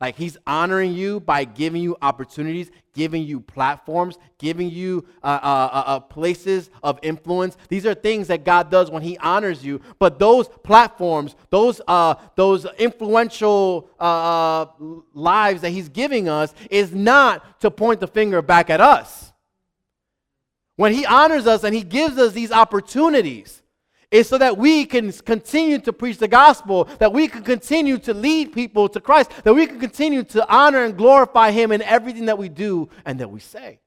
Like 0.00 0.16
He's 0.16 0.36
honoring 0.44 0.92
you 0.94 1.20
by 1.20 1.44
giving 1.44 1.80
you 1.80 1.96
opportunities, 2.02 2.72
giving 2.94 3.22
you 3.22 3.38
platforms, 3.38 4.18
giving 4.38 4.68
you 4.68 5.06
uh, 5.22 5.38
uh, 5.40 5.70
uh, 5.72 5.84
uh 5.86 6.00
places 6.00 6.70
of 6.82 6.98
influence. 7.02 7.56
These 7.68 7.86
are 7.86 7.94
things 7.94 8.26
that 8.26 8.44
God 8.44 8.68
does 8.68 8.90
when 8.90 9.02
He 9.02 9.16
honors 9.18 9.64
you. 9.64 9.80
But 10.00 10.18
those 10.18 10.48
platforms, 10.48 11.36
those, 11.50 11.80
uh, 11.86 12.16
those 12.34 12.66
influential 12.78 13.88
uh, 14.00 14.66
lives 15.14 15.60
that 15.60 15.70
He's 15.70 15.88
giving 15.88 16.28
us, 16.28 16.52
is 16.68 16.92
not 16.92 17.60
to 17.60 17.70
point 17.70 18.00
the 18.00 18.08
finger 18.08 18.42
back 18.42 18.70
at 18.70 18.80
us. 18.80 19.32
When 20.74 20.92
He 20.92 21.06
honors 21.06 21.46
us 21.46 21.62
and 21.62 21.72
He 21.72 21.84
gives 21.84 22.18
us 22.18 22.32
these 22.32 22.50
opportunities, 22.50 23.61
is 24.12 24.28
so 24.28 24.36
that 24.38 24.58
we 24.58 24.84
can 24.84 25.10
continue 25.10 25.78
to 25.78 25.92
preach 25.92 26.18
the 26.18 26.28
gospel, 26.28 26.84
that 26.98 27.12
we 27.12 27.26
can 27.26 27.42
continue 27.42 27.96
to 27.98 28.12
lead 28.12 28.52
people 28.52 28.88
to 28.90 29.00
Christ, 29.00 29.30
that 29.42 29.54
we 29.54 29.66
can 29.66 29.80
continue 29.80 30.22
to 30.24 30.48
honor 30.54 30.84
and 30.84 30.96
glorify 30.96 31.50
Him 31.50 31.72
in 31.72 31.80
everything 31.82 32.26
that 32.26 32.36
we 32.38 32.50
do 32.50 32.90
and 33.06 33.18
that 33.20 33.30
we 33.30 33.40
say. 33.40 33.80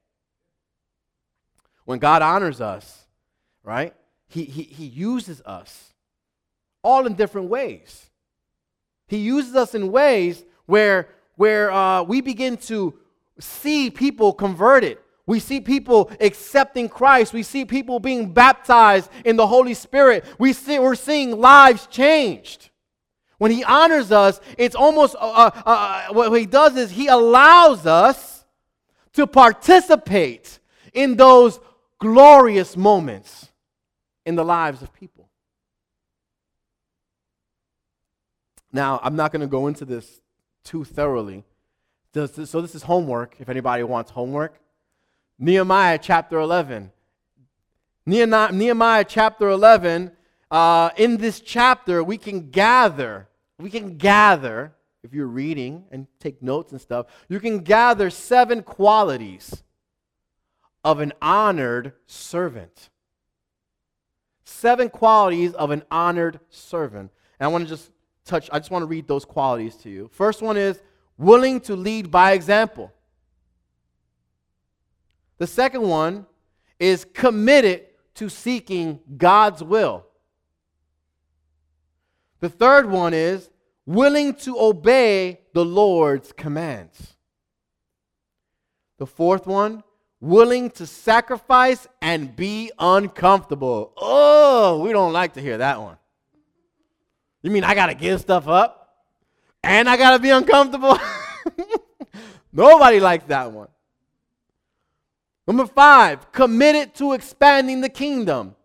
When 1.85 1.99
God 1.99 2.23
honors 2.23 2.59
us, 2.59 3.05
right, 3.63 3.93
He, 4.27 4.43
he, 4.43 4.63
he 4.63 4.85
uses 4.85 5.41
us 5.43 5.93
all 6.83 7.05
in 7.05 7.13
different 7.13 7.49
ways. 7.49 8.09
He 9.07 9.17
uses 9.17 9.55
us 9.55 9.75
in 9.75 9.91
ways 9.91 10.43
where, 10.65 11.09
where 11.35 11.71
uh, 11.71 12.01
we 12.01 12.21
begin 12.21 12.57
to 12.57 12.97
see 13.39 13.91
people 13.91 14.33
converted 14.33 14.97
we 15.27 15.39
see 15.39 15.59
people 15.59 16.11
accepting 16.19 16.87
Christ. 16.87 17.33
We 17.33 17.43
see 17.43 17.65
people 17.65 17.99
being 17.99 18.31
baptized 18.31 19.09
in 19.23 19.37
the 19.37 19.47
Holy 19.47 19.73
Spirit. 19.73 20.23
We 20.37 20.53
see, 20.53 20.77
we're 20.77 20.95
seeing 20.95 21.39
lives 21.39 21.87
changed. 21.87 22.69
When 23.39 23.51
He 23.51 23.63
honors 23.63 24.11
us, 24.11 24.39
it's 24.57 24.75
almost 24.75 25.15
uh, 25.15 25.19
uh, 25.19 25.61
uh, 25.65 26.13
what 26.13 26.39
He 26.39 26.45
does 26.45 26.75
is 26.75 26.91
He 26.91 27.07
allows 27.07 27.87
us 27.87 28.45
to 29.13 29.25
participate 29.25 30.59
in 30.93 31.15
those 31.15 31.59
glorious 31.99 32.77
moments 32.77 33.49
in 34.25 34.35
the 34.35 34.45
lives 34.45 34.81
of 34.81 34.93
people. 34.93 35.27
Now, 38.71 38.99
I'm 39.01 39.15
not 39.15 39.31
going 39.31 39.41
to 39.41 39.47
go 39.47 39.67
into 39.67 39.85
this 39.85 40.21
too 40.63 40.83
thoroughly. 40.83 41.43
So, 42.13 42.27
this 42.27 42.75
is 42.75 42.83
homework 42.83 43.35
if 43.39 43.49
anybody 43.49 43.83
wants 43.83 44.11
homework. 44.11 44.59
Nehemiah 45.37 45.99
chapter 46.01 46.39
11. 46.39 46.91
Nehemiah 48.05 49.03
chapter 49.03 49.49
11, 49.49 50.11
uh, 50.51 50.89
in 50.95 51.17
this 51.17 51.39
chapter, 51.39 52.03
we 52.03 52.17
can 52.17 52.51
gather, 52.51 53.27
we 53.59 53.69
can 53.69 53.97
gather, 53.97 54.73
if 55.03 55.13
you're 55.13 55.27
reading 55.27 55.85
and 55.91 56.07
take 56.19 56.41
notes 56.41 56.71
and 56.71 56.79
stuff, 56.79 57.07
you 57.27 57.39
can 57.39 57.59
gather 57.59 58.09
seven 58.09 58.61
qualities 58.61 59.63
of 60.83 60.99
an 60.99 61.13
honored 61.21 61.93
servant. 62.05 62.89
Seven 64.43 64.89
qualities 64.89 65.53
of 65.53 65.71
an 65.71 65.83
honored 65.89 66.39
servant. 66.49 67.11
And 67.39 67.45
I 67.45 67.49
want 67.49 67.63
to 67.63 67.69
just 67.69 67.89
touch, 68.23 68.49
I 68.53 68.59
just 68.59 68.69
want 68.69 68.83
to 68.83 68.87
read 68.87 69.07
those 69.07 69.25
qualities 69.25 69.75
to 69.77 69.89
you. 69.89 70.09
First 70.13 70.43
one 70.43 70.57
is 70.57 70.79
willing 71.17 71.59
to 71.61 71.75
lead 71.75 72.11
by 72.11 72.33
example. 72.33 72.93
The 75.37 75.47
second 75.47 75.81
one 75.81 76.25
is 76.79 77.05
committed 77.13 77.85
to 78.15 78.29
seeking 78.29 78.99
God's 79.17 79.63
will. 79.63 80.05
The 82.39 82.49
third 82.49 82.89
one 82.89 83.13
is 83.13 83.49
willing 83.85 84.33
to 84.35 84.59
obey 84.59 85.41
the 85.53 85.65
Lord's 85.65 86.31
commands. 86.31 87.15
The 88.97 89.05
fourth 89.05 89.45
one, 89.45 89.83
willing 90.21 90.69
to 90.71 90.87
sacrifice 90.87 91.87
and 92.01 92.35
be 92.35 92.71
uncomfortable. 92.79 93.93
Oh, 93.97 94.79
we 94.79 94.91
don't 94.91 95.13
like 95.13 95.33
to 95.33 95.41
hear 95.41 95.57
that 95.57 95.81
one. 95.81 95.97
You 97.41 97.51
mean 97.51 97.63
I 97.63 97.75
got 97.75 97.87
to 97.87 97.93
give 97.93 98.21
stuff 98.21 98.47
up? 98.47 98.81
And 99.63 99.89
I 99.89 99.97
got 99.97 100.11
to 100.11 100.19
be 100.19 100.29
uncomfortable? 100.29 100.97
Nobody 102.53 102.99
likes 102.99 103.25
that 103.25 103.51
one. 103.51 103.67
Number 105.47 105.67
five, 105.67 106.31
committed 106.31 106.95
to 106.95 107.13
expanding 107.13 107.81
the 107.81 107.89
kingdom. 107.89 108.55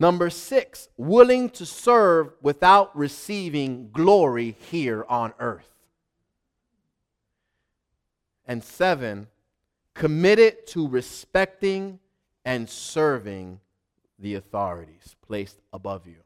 Number 0.00 0.30
six, 0.30 0.88
willing 0.96 1.50
to 1.50 1.66
serve 1.66 2.32
without 2.42 2.96
receiving 2.96 3.90
glory 3.92 4.56
here 4.70 5.04
on 5.08 5.32
earth. 5.38 5.68
And 8.46 8.62
seven, 8.62 9.28
committed 9.94 10.66
to 10.68 10.88
respecting 10.88 12.00
and 12.44 12.68
serving 12.68 13.60
the 14.18 14.34
authorities 14.34 15.16
placed 15.26 15.60
above 15.72 16.06
you. 16.06 16.16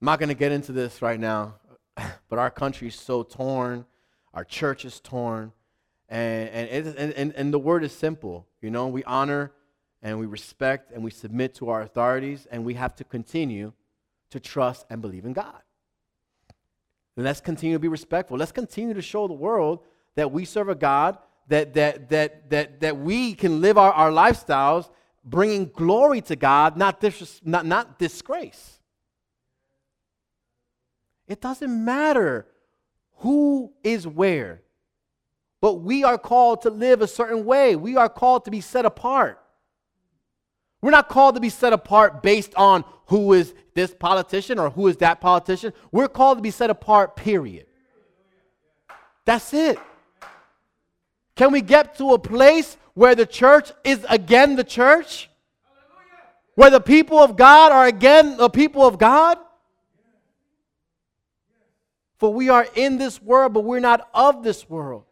I'm 0.00 0.06
not 0.06 0.18
going 0.18 0.30
to 0.30 0.34
get 0.34 0.52
into 0.52 0.72
this 0.72 1.02
right 1.02 1.20
now, 1.20 1.54
but 2.28 2.38
our 2.38 2.50
country 2.50 2.88
is 2.88 2.94
so 2.94 3.22
torn 3.22 3.84
our 4.34 4.44
church 4.44 4.84
is 4.84 5.00
torn. 5.00 5.52
And, 6.08 6.48
and, 6.48 6.86
and, 6.98 7.12
and, 7.14 7.32
and 7.34 7.54
the 7.54 7.58
word 7.58 7.84
is 7.84 7.92
simple. 7.92 8.46
You 8.60 8.70
know, 8.70 8.88
we 8.88 9.02
honor 9.04 9.52
and 10.02 10.18
we 10.18 10.26
respect 10.26 10.92
and 10.92 11.02
we 11.02 11.10
submit 11.10 11.54
to 11.54 11.70
our 11.70 11.80
authorities, 11.80 12.46
and 12.50 12.64
we 12.64 12.74
have 12.74 12.94
to 12.96 13.04
continue 13.04 13.72
to 14.30 14.40
trust 14.40 14.84
and 14.90 15.00
believe 15.00 15.24
in 15.24 15.32
God. 15.32 15.62
And 17.16 17.24
let's 17.24 17.40
continue 17.40 17.76
to 17.76 17.80
be 17.80 17.88
respectful. 17.88 18.36
Let's 18.36 18.52
continue 18.52 18.94
to 18.94 19.02
show 19.02 19.28
the 19.28 19.34
world 19.34 19.80
that 20.16 20.32
we 20.32 20.44
serve 20.44 20.68
a 20.68 20.74
God, 20.74 21.18
that, 21.48 21.74
that, 21.74 22.08
that, 22.08 22.50
that, 22.50 22.80
that 22.80 22.98
we 22.98 23.34
can 23.34 23.60
live 23.60 23.78
our, 23.78 23.92
our 23.92 24.10
lifestyles 24.10 24.90
bringing 25.24 25.66
glory 25.66 26.20
to 26.22 26.36
God, 26.36 26.76
not, 26.76 27.00
dis- 27.00 27.40
not, 27.44 27.64
not 27.64 27.98
disgrace. 27.98 28.80
It 31.28 31.40
doesn't 31.40 31.84
matter 31.84 32.46
who 33.22 33.72
is 33.84 34.06
where. 34.06 34.62
But 35.60 35.74
we 35.74 36.02
are 36.02 36.18
called 36.18 36.62
to 36.62 36.70
live 36.70 37.02
a 37.02 37.06
certain 37.06 37.44
way. 37.44 37.76
We 37.76 37.96
are 37.96 38.08
called 38.08 38.44
to 38.46 38.50
be 38.50 38.60
set 38.60 38.84
apart. 38.84 39.40
We're 40.80 40.90
not 40.90 41.08
called 41.08 41.36
to 41.36 41.40
be 41.40 41.48
set 41.48 41.72
apart 41.72 42.20
based 42.20 42.52
on 42.56 42.84
who 43.06 43.32
is 43.32 43.54
this 43.74 43.94
politician 43.94 44.58
or 44.58 44.70
who 44.70 44.88
is 44.88 44.96
that 44.96 45.20
politician. 45.20 45.72
We're 45.92 46.08
called 46.08 46.38
to 46.38 46.42
be 46.42 46.50
set 46.50 46.68
apart, 46.68 47.14
period. 47.14 47.66
That's 49.24 49.54
it. 49.54 49.78
Can 51.36 51.52
we 51.52 51.60
get 51.60 51.96
to 51.98 52.14
a 52.14 52.18
place 52.18 52.76
where 52.94 53.14
the 53.14 53.24
church 53.24 53.70
is 53.84 54.04
again 54.08 54.56
the 54.56 54.64
church? 54.64 55.30
Where 56.56 56.70
the 56.70 56.80
people 56.80 57.20
of 57.20 57.36
God 57.36 57.70
are 57.70 57.86
again 57.86 58.36
the 58.36 58.50
people 58.50 58.84
of 58.84 58.98
God? 58.98 59.38
For 62.22 62.32
we 62.32 62.50
are 62.50 62.68
in 62.76 62.98
this 62.98 63.20
world, 63.20 63.52
but 63.52 63.62
we're 63.62 63.80
not 63.80 64.08
of 64.14 64.44
this 64.44 64.70
world. 64.70 65.02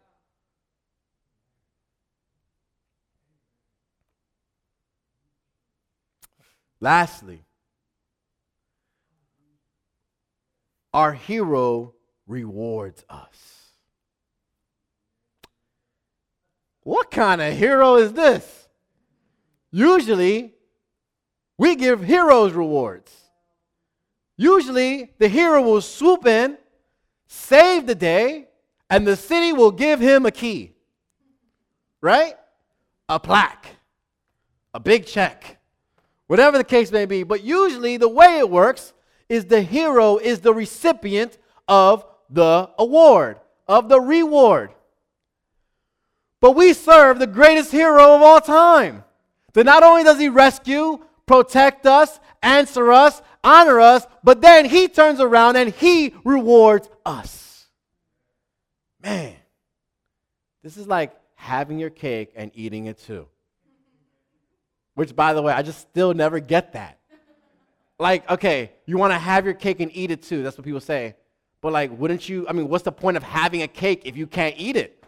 Lastly, 6.79 7.43
our 10.95 11.13
hero 11.13 11.95
rewards 12.29 13.05
us. 13.11 13.73
What 16.85 17.11
kind 17.11 17.41
of 17.41 17.57
hero 17.57 17.97
is 17.97 18.13
this? 18.13 18.69
Usually, 19.73 20.55
we 21.59 21.75
give 21.75 22.05
heroes 22.05 22.53
rewards. 22.53 23.13
Usually, 24.37 25.11
the 25.19 25.27
hero 25.27 25.61
will 25.61 25.81
swoop 25.81 26.25
in, 26.25 26.57
save 27.31 27.87
the 27.87 27.95
day, 27.95 28.49
and 28.91 29.07
the 29.07 29.17
city 29.17 29.53
will 29.53 29.71
give 29.71 30.01
him 30.01 30.27
a 30.27 30.31
key. 30.31 30.73
Right? 32.01 32.35
A 33.09 33.19
plaque, 33.19 33.67
a 34.75 34.81
big 34.81 35.07
check 35.07 35.61
whatever 36.31 36.57
the 36.57 36.63
case 36.63 36.93
may 36.93 37.07
be. 37.07 37.25
But 37.25 37.43
usually, 37.43 37.97
the 37.97 38.09
way 38.09 38.39
it 38.39 38.49
works 38.49 38.93
is 39.29 39.47
the 39.47 39.63
hero 39.63 40.17
is 40.17 40.39
the 40.39 40.55
recipient 40.55 41.37
of 41.67 42.05
the 42.31 42.71
award, 42.79 43.41
of 43.67 43.89
the 43.89 44.01
reward. 44.01 44.71
But 46.41 46.53
we 46.53 46.73
serve 46.73 47.19
the 47.19 47.27
greatest 47.27 47.73
hero 47.73 48.15
of 48.15 48.23
all 48.23 48.41
time. 48.41 49.03
That 49.55 49.65
not 49.65 49.83
only 49.83 50.05
does 50.05 50.21
he 50.21 50.29
rescue, 50.29 51.01
protect 51.27 51.85
us, 51.85 52.21
answer 52.45 52.93
us, 52.93 53.23
honor 53.43 53.81
us, 53.81 54.07
but 54.23 54.41
then 54.41 54.65
he 54.65 54.89
turns 54.89 55.21
around 55.21 55.57
and 55.57 55.73
he 55.73 56.15
rewards 56.25 56.89
us. 57.05 57.67
Man, 59.03 59.35
this 60.63 60.77
is 60.77 60.87
like 60.87 61.15
having 61.35 61.79
your 61.79 61.91
cake 61.91 62.33
and 62.37 62.51
eating 62.55 62.87
it 62.87 62.99
too. 62.99 63.27
Which, 64.95 65.17
by 65.17 65.33
the 65.33 65.41
way, 65.41 65.53
I 65.53 65.63
just 65.63 65.81
still 65.81 66.13
never 66.13 66.41
get 66.41 66.75
that. 66.75 66.99
Like, 67.99 68.29
okay, 68.31 68.73
you 68.87 68.99
want 68.99 69.13
to 69.13 69.19
have 69.19 69.45
your 69.45 69.55
cake 69.55 69.81
and 69.81 69.91
eat 69.95 70.11
it 70.11 70.23
too. 70.23 70.43
That's 70.43 70.59
what 70.59 70.65
people 70.65 70.81
say. 70.81 71.15
But, 71.63 71.73
like, 71.73 71.97
wouldn't 71.99 72.29
you? 72.29 72.47
I 72.49 72.53
mean, 72.53 72.69
what's 72.69 72.85
the 72.85 72.93
point 72.93 73.17
of 73.17 73.23
having 73.23 73.63
a 73.63 73.69
cake 73.69 74.03
if 74.05 74.17
you 74.17 74.27
can't 74.27 74.55
eat 74.59 74.77
it? 74.77 75.03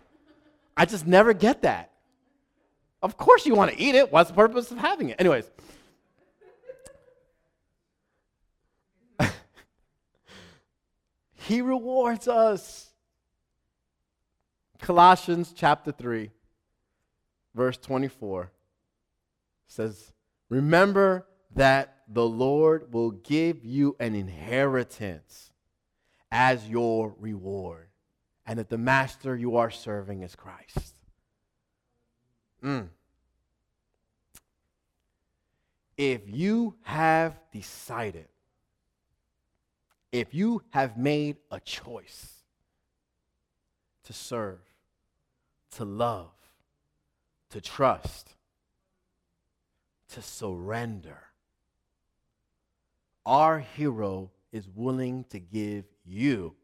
I 0.77 0.85
just 0.87 1.07
never 1.07 1.35
get 1.35 1.63
that. 1.63 1.91
Of 3.03 3.17
course, 3.17 3.45
you 3.45 3.55
want 3.55 3.73
to 3.73 3.81
eat 3.81 3.95
it. 3.95 4.13
What's 4.13 4.31
the 4.31 4.37
purpose 4.37 4.71
of 4.71 4.79
having 4.79 5.11
it? 5.11 5.17
Anyways. 5.19 5.51
He 11.53 11.61
rewards 11.61 12.29
us. 12.29 12.89
Colossians 14.79 15.53
chapter 15.55 15.93
3, 15.93 16.31
verse 17.55 17.77
24 17.77 18.51
says, 19.67 20.13
Remember 20.49 21.27
that 21.55 21.99
the 22.09 22.25
Lord 22.27 22.95
will 22.95 23.11
give 23.11 23.67
you 23.67 23.97
an 24.01 24.15
inheritance 24.15 25.53
as 26.31 26.67
your 26.69 27.15
reward, 27.19 27.89
and 28.47 28.59
that 28.59 28.71
the 28.71 28.79
master 28.79 29.37
you 29.37 29.59
are 29.59 29.71
serving 29.71 30.23
is 30.23 30.35
Christ. 30.35 30.97
Mm. 32.65 32.89
If 35.99 36.23
you 36.27 36.77
have 36.83 37.39
decided, 37.53 38.29
if 40.13 40.35
you 40.35 40.63
have 40.71 40.99
made 40.99 41.39
a 41.51 41.59
choice 41.59 42.45
to 44.05 44.13
serve, 44.13 44.61
to 45.73 45.85
love, 45.85 46.31
to 47.51 47.61
trust, 47.61 48.35
to 50.11 50.21
surrender. 50.21 51.19
Our 53.25 53.61
hero 53.61 54.31
is 54.53 54.69
willing 54.69 55.25
to 55.31 55.39
give 55.39 55.85
you 56.05 56.55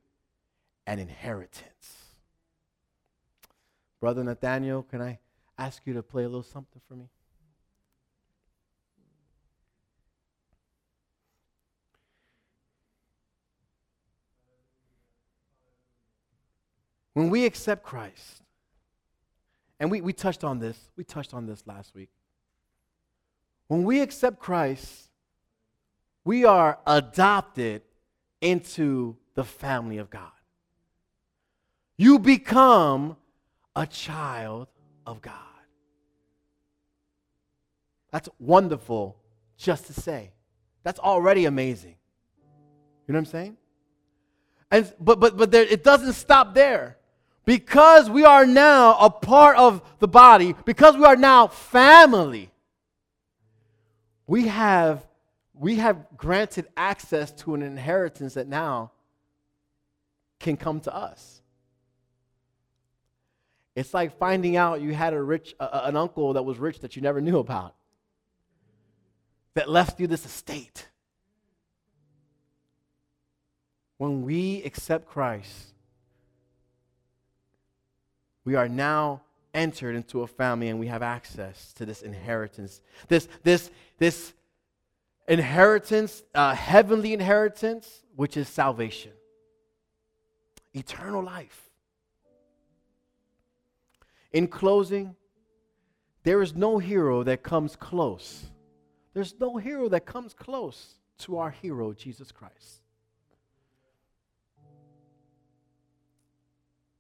an 0.87 0.99
inheritance. 0.99 2.05
Brother 4.01 4.23
Nathaniel, 4.23 4.83
can 4.83 5.01
I 5.01 5.19
ask 5.57 5.83
you 5.87 5.95
to 5.95 6.03
play 6.03 6.25
a 6.25 6.29
little 6.29 6.43
something 6.43 6.83
for 6.87 6.95
me? 6.95 7.09
When 17.19 17.31
we 17.31 17.47
accept 17.47 17.83
Christ, 17.83 18.45
and 19.81 19.91
we, 19.91 20.01
we 20.01 20.13
touched 20.13 20.45
on 20.45 20.61
this, 20.61 20.79
we 20.97 21.03
touched 21.03 21.35
on 21.35 21.47
this 21.47 21.67
last 21.67 21.93
week. 21.93 22.11
When 23.67 23.83
we 23.83 24.03
accept 24.03 24.39
Christ, 24.39 25.11
we 26.25 26.45
are 26.45 26.79
adopted 26.87 27.83
into 28.41 29.17
the 29.35 29.43
family 29.43 29.99
of 29.99 30.11
God. 30.11 30.31
You 31.97 32.21
become 32.21 33.17
a 33.75 33.85
child 33.85 34.69
of 35.05 35.21
God. 35.21 35.35
That's 38.13 38.29
wonderful 38.39 39.17
just 39.57 39.89
to 39.89 39.93
say. 39.93 40.31
That's 40.85 41.01
already 41.01 41.47
amazing. 41.47 41.97
You 43.09 43.13
know 43.13 43.19
what 43.19 43.27
I'm 43.27 43.33
saying? 43.33 43.57
And 44.71 44.95
but 45.01 45.19
but 45.19 45.37
but 45.37 45.51
there, 45.51 45.65
it 45.65 45.83
doesn't 45.83 46.13
stop 46.13 46.55
there. 46.55 46.98
Because 47.49 48.11
we 48.11 48.25
are 48.25 48.45
now 48.45 48.99
a 48.99 49.09
part 49.09 49.57
of 49.57 49.81
the 50.01 50.07
body, 50.07 50.55
because 50.67 50.99
we 50.99 51.05
are 51.07 51.17
now 51.17 51.47
family, 51.47 52.51
we 54.27 54.49
have, 54.49 55.07
we 55.55 55.77
have 55.77 55.97
granted 56.15 56.67
access 56.77 57.31
to 57.31 57.55
an 57.55 57.63
inheritance 57.63 58.35
that 58.35 58.49
now 58.49 58.93
can 60.39 60.59
come 60.59 60.81
to 60.81 60.95
us. 60.95 61.41
It's 63.75 63.95
like 63.95 64.19
finding 64.19 64.57
out 64.59 64.83
you 64.83 64.93
had 64.93 65.15
a 65.15 65.23
rich, 65.23 65.55
uh, 65.59 65.81
an 65.85 65.97
uncle 65.97 66.35
that 66.35 66.43
was 66.43 66.59
rich 66.59 66.81
that 66.81 66.97
you 66.97 67.01
never 67.01 67.23
knew 67.23 67.39
about, 67.39 67.75
that 69.55 69.71
left 69.71 69.99
you 70.01 70.07
this 70.07 70.27
estate. 70.27 70.87
When 73.97 74.27
we 74.27 74.63
accept 74.65 75.09
Christ, 75.09 75.73
we 78.49 78.55
are 78.55 78.67
now 78.67 79.21
entered 79.53 79.95
into 79.95 80.23
a 80.23 80.27
family 80.27 80.71
and 80.71 80.81
we 80.81 80.87
have 80.87 81.03
access 81.03 81.75
to 81.75 81.85
this 81.85 82.01
inheritance. 82.01 82.81
This, 83.07 83.29
this, 83.43 83.71
this 83.99 84.33
inheritance, 85.29 86.23
uh, 86.35 86.55
heavenly 86.55 87.13
inheritance, 87.13 88.05
which 88.17 88.39
is 88.39 88.49
salvation, 88.49 89.13
eternal 90.73 91.23
life. 91.23 91.69
In 94.33 94.49
closing, 94.49 95.15
there 96.23 96.41
is 96.41 96.55
no 96.55 96.79
hero 96.79 97.23
that 97.25 97.43
comes 97.43 97.77
close. 97.77 98.47
There's 99.13 99.35
no 99.39 99.59
hero 99.59 99.91
that 99.91 100.07
comes 100.07 100.33
close 100.33 100.95
to 101.19 101.37
our 101.37 101.51
hero, 101.51 101.93
Jesus 101.93 102.33
Christ. 102.33 102.81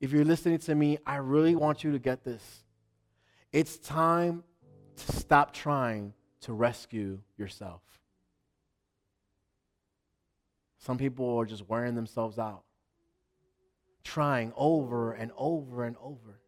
If 0.00 0.12
you're 0.12 0.24
listening 0.24 0.58
to 0.60 0.74
me, 0.74 0.98
I 1.04 1.16
really 1.16 1.56
want 1.56 1.82
you 1.82 1.92
to 1.92 1.98
get 1.98 2.24
this. 2.24 2.42
It's 3.52 3.78
time 3.78 4.44
to 4.96 5.12
stop 5.12 5.52
trying 5.52 6.12
to 6.42 6.52
rescue 6.52 7.20
yourself. 7.36 7.82
Some 10.78 10.98
people 10.98 11.36
are 11.38 11.44
just 11.44 11.68
wearing 11.68 11.94
themselves 11.94 12.38
out, 12.38 12.62
trying 14.04 14.52
over 14.56 15.12
and 15.12 15.32
over 15.36 15.84
and 15.84 15.96
over. 16.00 16.40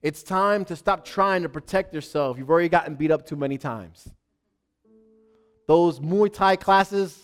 It's 0.00 0.22
time 0.22 0.64
to 0.66 0.76
stop 0.76 1.04
trying 1.04 1.42
to 1.42 1.48
protect 1.48 1.92
yourself. 1.92 2.38
You've 2.38 2.50
already 2.50 2.68
gotten 2.68 2.94
beat 2.94 3.10
up 3.10 3.26
too 3.26 3.34
many 3.34 3.58
times. 3.58 4.08
Those 5.66 5.98
Muay 5.98 6.32
Thai 6.32 6.56
classes 6.56 7.18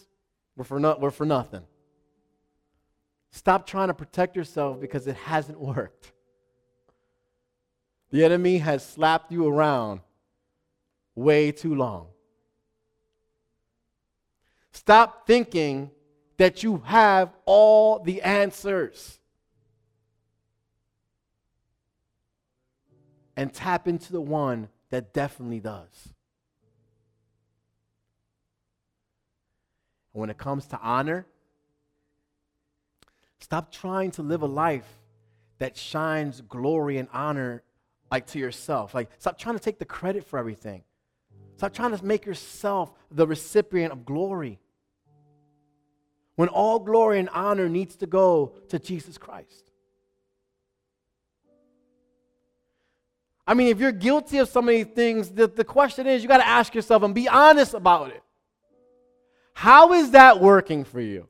were 0.57 0.65
for, 0.65 0.81
no, 0.81 0.97
were 1.01 1.13
for 1.13 1.25
nothing. 1.25 1.63
Stop 3.35 3.67
trying 3.67 3.89
to 3.89 3.95
protect 3.95 4.37
yourself 4.37 4.81
because 4.81 5.09
it 5.09 5.17
hasn't 5.17 5.59
worked. 5.75 6.13
The 8.13 8.25
enemy 8.25 8.59
has 8.59 8.87
slapped 8.87 9.33
you 9.33 9.49
around 9.49 10.03
way 11.17 11.51
too 11.51 11.75
long. 11.75 12.07
Stop 14.71 15.27
thinking 15.27 15.91
that 16.37 16.63
you 16.63 16.79
have 16.85 17.33
all 17.45 17.99
the 17.99 18.23
answers. 18.23 19.19
And 23.37 23.53
tap 23.53 23.89
into 23.89 24.13
the 24.13 24.21
one 24.21 24.69
that 24.91 25.13
definitely 25.13 25.59
does. 25.59 26.15
when 30.15 30.31
it 30.31 30.39
comes 30.39 30.65
to 30.67 30.79
honor, 30.81 31.27
stop 33.45 33.71
trying 33.71 34.11
to 34.11 34.23
live 34.23 34.41
a 34.41 34.47
life 34.47 34.89
that 35.59 35.77
shines 35.77 36.41
glory 36.41 36.97
and 36.97 37.09
honor 37.13 37.63
like 38.11 38.27
to 38.29 38.39
yourself. 38.39 38.95
Like 38.95 39.11
stop 39.19 39.39
trying 39.39 39.55
to 39.55 39.63
take 39.63 39.79
the 39.79 39.85
credit 39.85 40.25
for 40.25 40.39
everything. 40.39 40.83
Stop 41.59 41.75
trying 41.75 41.97
to 41.97 42.03
make 42.03 42.25
yourself 42.25 42.91
the 43.11 43.27
recipient 43.27 43.93
of 43.93 44.07
glory. 44.07 44.61
When 46.37 46.49
all 46.49 46.79
glory 46.79 47.19
and 47.21 47.29
honor 47.29 47.69
needs 47.69 47.97
to 47.97 48.07
go 48.07 48.55
to 48.71 48.79
Jesus 48.79 49.19
Christ. 49.19 49.71
I 53.47 53.53
mean, 53.53 53.69
if 53.69 53.79
you're 53.79 53.93
guilty 53.93 54.39
of 54.39 54.49
so 54.49 54.63
many 54.63 54.85
things, 54.85 55.29
the, 55.29 55.47
the 55.49 55.65
question 55.65 56.07
is 56.07 56.23
you 56.23 56.29
got 56.29 56.39
to 56.39 56.49
ask 56.49 56.75
yourself 56.75 57.03
and 57.03 57.15
be 57.15 57.29
honest 57.29 57.75
about 57.75 58.09
it. 58.09 58.23
How 59.53 59.93
is 59.93 60.13
that 60.13 60.41
working 60.41 60.85
for 60.85 61.03
you? 61.03 61.29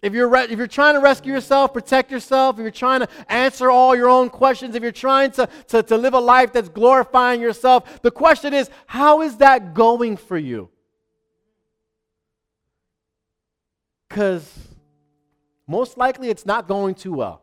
If 0.00 0.14
you're, 0.14 0.28
re- 0.28 0.44
if 0.44 0.56
you're 0.56 0.68
trying 0.68 0.94
to 0.94 1.00
rescue 1.00 1.32
yourself, 1.32 1.72
protect 1.72 2.12
yourself, 2.12 2.58
if 2.58 2.62
you're 2.62 2.70
trying 2.70 3.00
to 3.00 3.08
answer 3.28 3.68
all 3.68 3.96
your 3.96 4.08
own 4.08 4.30
questions, 4.30 4.76
if 4.76 4.82
you're 4.82 4.92
trying 4.92 5.32
to, 5.32 5.48
to, 5.68 5.82
to 5.82 5.96
live 5.96 6.14
a 6.14 6.20
life 6.20 6.52
that's 6.52 6.68
glorifying 6.68 7.40
yourself, 7.40 8.00
the 8.02 8.10
question 8.10 8.54
is, 8.54 8.70
how 8.86 9.22
is 9.22 9.38
that 9.38 9.74
going 9.74 10.16
for 10.16 10.38
you? 10.38 10.70
Because 14.08 14.48
most 15.66 15.98
likely 15.98 16.30
it's 16.30 16.46
not 16.46 16.68
going 16.68 16.94
too 16.94 17.12
well. 17.12 17.42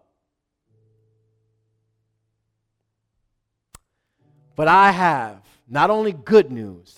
But 4.55 4.69
I 4.69 4.91
have 4.91 5.41
not 5.67 5.89
only 5.89 6.13
good 6.13 6.51
news, 6.51 6.97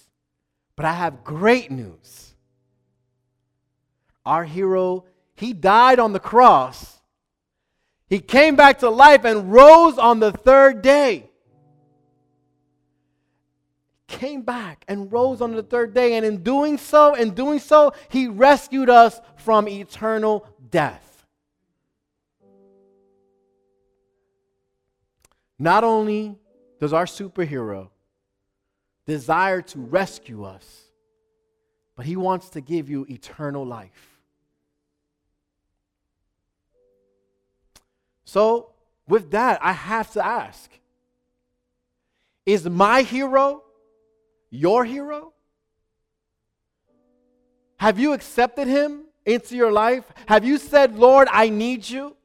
but 0.76 0.86
I 0.86 0.94
have 0.94 1.24
great 1.24 1.72
news. 1.72 2.36
Our 4.24 4.44
hero 4.44 5.06
he 5.38 5.54
died 5.54 6.00
on 6.00 6.14
the 6.14 6.20
cross. 6.20 7.00
He 8.10 8.20
came 8.20 8.56
back 8.56 8.80
to 8.80 8.90
life 8.90 9.24
and 9.24 9.54
rose 9.54 10.00
on 10.00 10.20
the 10.20 10.32
third 10.32 10.82
day. 10.82 11.30
Came 14.08 14.42
back 14.42 14.84
and 14.88 15.12
rose 15.12 15.40
on 15.40 15.56
the 15.56 15.62
third 15.62 15.94
day. 15.94 16.16
And 16.16 16.26
in 16.26 16.42
doing 16.42 16.80
so, 16.80 17.14
in 17.14 17.36
doing 17.36 17.60
so, 17.60 17.94
he 18.10 18.28
rescued 18.28 18.90
us 18.90 19.22
from 19.36 19.68
eternal 19.68 20.48
death. 20.72 21.26
Not 25.60 25.84
only 25.84 26.36
does 26.80 26.94
our 26.94 27.06
superhero 27.06 27.90
desire 29.06 29.62
to 29.62 29.80
rescue 29.80 30.46
us, 30.46 30.86
but 31.96 32.08
he 32.08 32.16
wants 32.16 32.50
to 32.52 32.62
give 32.62 32.90
you 32.90 33.06
eternal 33.08 33.64
life. 33.64 34.17
So, 38.28 38.72
with 39.08 39.32
that, 39.32 39.58
I 39.64 39.72
have 39.72 40.12
to 40.12 40.24
ask 40.24 40.70
Is 42.46 42.70
my 42.70 43.02
hero 43.04 43.64
your 44.50 44.84
hero? 44.84 45.34
Have 47.78 47.98
you 47.98 48.12
accepted 48.12 48.68
him 48.68 49.06
into 49.26 49.56
your 49.56 49.72
life? 49.72 50.04
Have 50.26 50.44
you 50.44 50.58
said, 50.58 50.98
Lord, 50.98 51.30
I 51.32 51.48
need 51.48 51.90
you? 51.90 52.18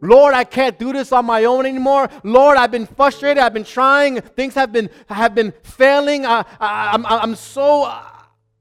Lord, 0.00 0.34
I 0.34 0.44
can't 0.44 0.78
do 0.78 0.92
this 0.92 1.10
on 1.10 1.24
my 1.26 1.44
own 1.46 1.66
anymore. 1.66 2.08
Lord, 2.22 2.56
I've 2.56 2.70
been 2.70 2.86
frustrated. 2.86 3.42
I've 3.42 3.52
been 3.52 3.64
trying. 3.64 4.20
Things 4.20 4.54
have 4.54 4.70
been 4.70 4.88
have 5.08 5.34
been 5.34 5.52
failing. 5.64 6.24
I, 6.24 6.44
I, 6.60 6.92
I'm, 6.92 7.04
I'm 7.06 7.34
so 7.34 7.92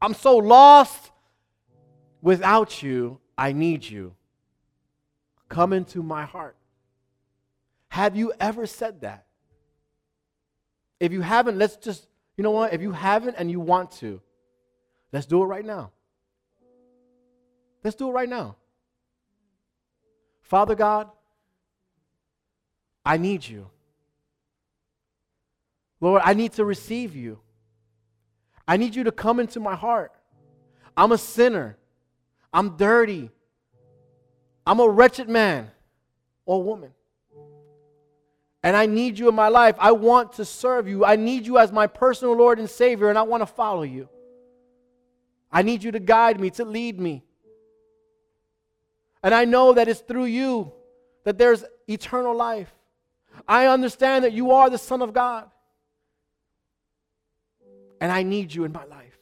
I'm 0.02 0.16
so 0.16 0.38
lost. 0.38 1.12
Without 2.22 2.82
you, 2.82 3.20
I 3.38 3.54
need 3.54 3.88
you. 3.88 4.16
Come 5.50 5.74
into 5.74 6.02
my 6.02 6.26
heart. 6.26 6.56
Have 7.90 8.16
you 8.16 8.32
ever 8.40 8.66
said 8.66 9.02
that? 9.02 9.26
If 11.00 11.12
you 11.12 11.22
haven't, 11.22 11.58
let's 11.58 11.76
just, 11.76 12.08
you 12.38 12.44
know 12.44 12.52
what? 12.52 12.74
If 12.74 12.82
you 12.82 12.92
haven't 12.92 13.36
and 13.38 13.50
you 13.50 13.60
want 13.60 13.92
to, 13.94 14.22
let's 15.12 15.26
do 15.26 15.42
it 15.42 15.46
right 15.46 15.66
now. 15.66 15.92
Let's 17.84 17.96
do 17.96 18.10
it 18.10 18.14
right 18.14 18.30
now. 18.30 18.58
Father 20.42 20.76
God, 20.76 21.10
I 23.06 23.18
need 23.18 23.48
you. 23.48 23.70
Lord, 26.02 26.22
I 26.24 26.34
need 26.34 26.54
to 26.54 26.66
receive 26.66 27.16
you. 27.16 27.40
I 28.68 28.78
need 28.78 28.96
you 28.96 29.06
to 29.06 29.12
come 29.12 29.40
into 29.40 29.60
my 29.60 29.76
heart. 29.76 30.12
I'm 30.96 31.12
a 31.12 31.18
sinner. 31.18 31.78
I'm 32.54 32.78
dirty. 32.78 33.32
I'm 34.70 34.80
a 34.80 34.88
wretched 34.88 35.28
man 35.28 35.72
or 36.46 36.62
woman. 36.62 36.92
And 38.62 38.78
I 38.78 38.86
need 38.86 39.18
you 39.18 39.28
in 39.28 39.34
my 39.34 39.48
life. 39.48 39.76
I 39.80 39.94
want 39.94 40.34
to 40.34 40.46
serve 40.46 40.88
you. 40.88 41.04
I 41.04 41.16
need 41.16 41.48
you 41.48 41.58
as 41.58 41.72
my 41.72 41.88
personal 41.88 42.36
Lord 42.36 42.60
and 42.60 42.70
Savior, 42.70 43.10
and 43.10 43.18
I 43.18 43.24
want 43.24 43.42
to 43.42 43.48
follow 43.48 43.82
you. 43.82 44.08
I 45.52 45.64
need 45.64 45.84
you 45.84 45.90
to 45.94 46.00
guide 46.00 46.40
me, 46.40 46.52
to 46.52 46.66
lead 46.66 47.00
me. 47.00 47.24
And 49.24 49.34
I 49.34 49.46
know 49.46 49.74
that 49.74 49.88
it's 49.88 50.02
through 50.02 50.26
you 50.26 50.72
that 51.24 51.40
there's 51.40 51.64
eternal 51.88 52.36
life. 52.36 52.72
I 53.48 53.66
understand 53.66 54.24
that 54.24 54.34
you 54.34 54.52
are 54.52 54.70
the 54.70 54.78
Son 54.78 55.02
of 55.02 55.14
God. 55.14 55.50
And 58.00 58.12
I 58.12 58.22
need 58.22 58.54
you 58.54 58.66
in 58.66 58.72
my 58.72 58.86
life. 58.86 59.18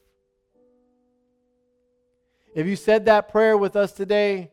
If 2.53 2.67
you 2.67 2.75
said 2.75 3.05
that 3.05 3.29
prayer 3.29 3.57
with 3.57 3.77
us 3.77 3.93
today, 3.93 4.51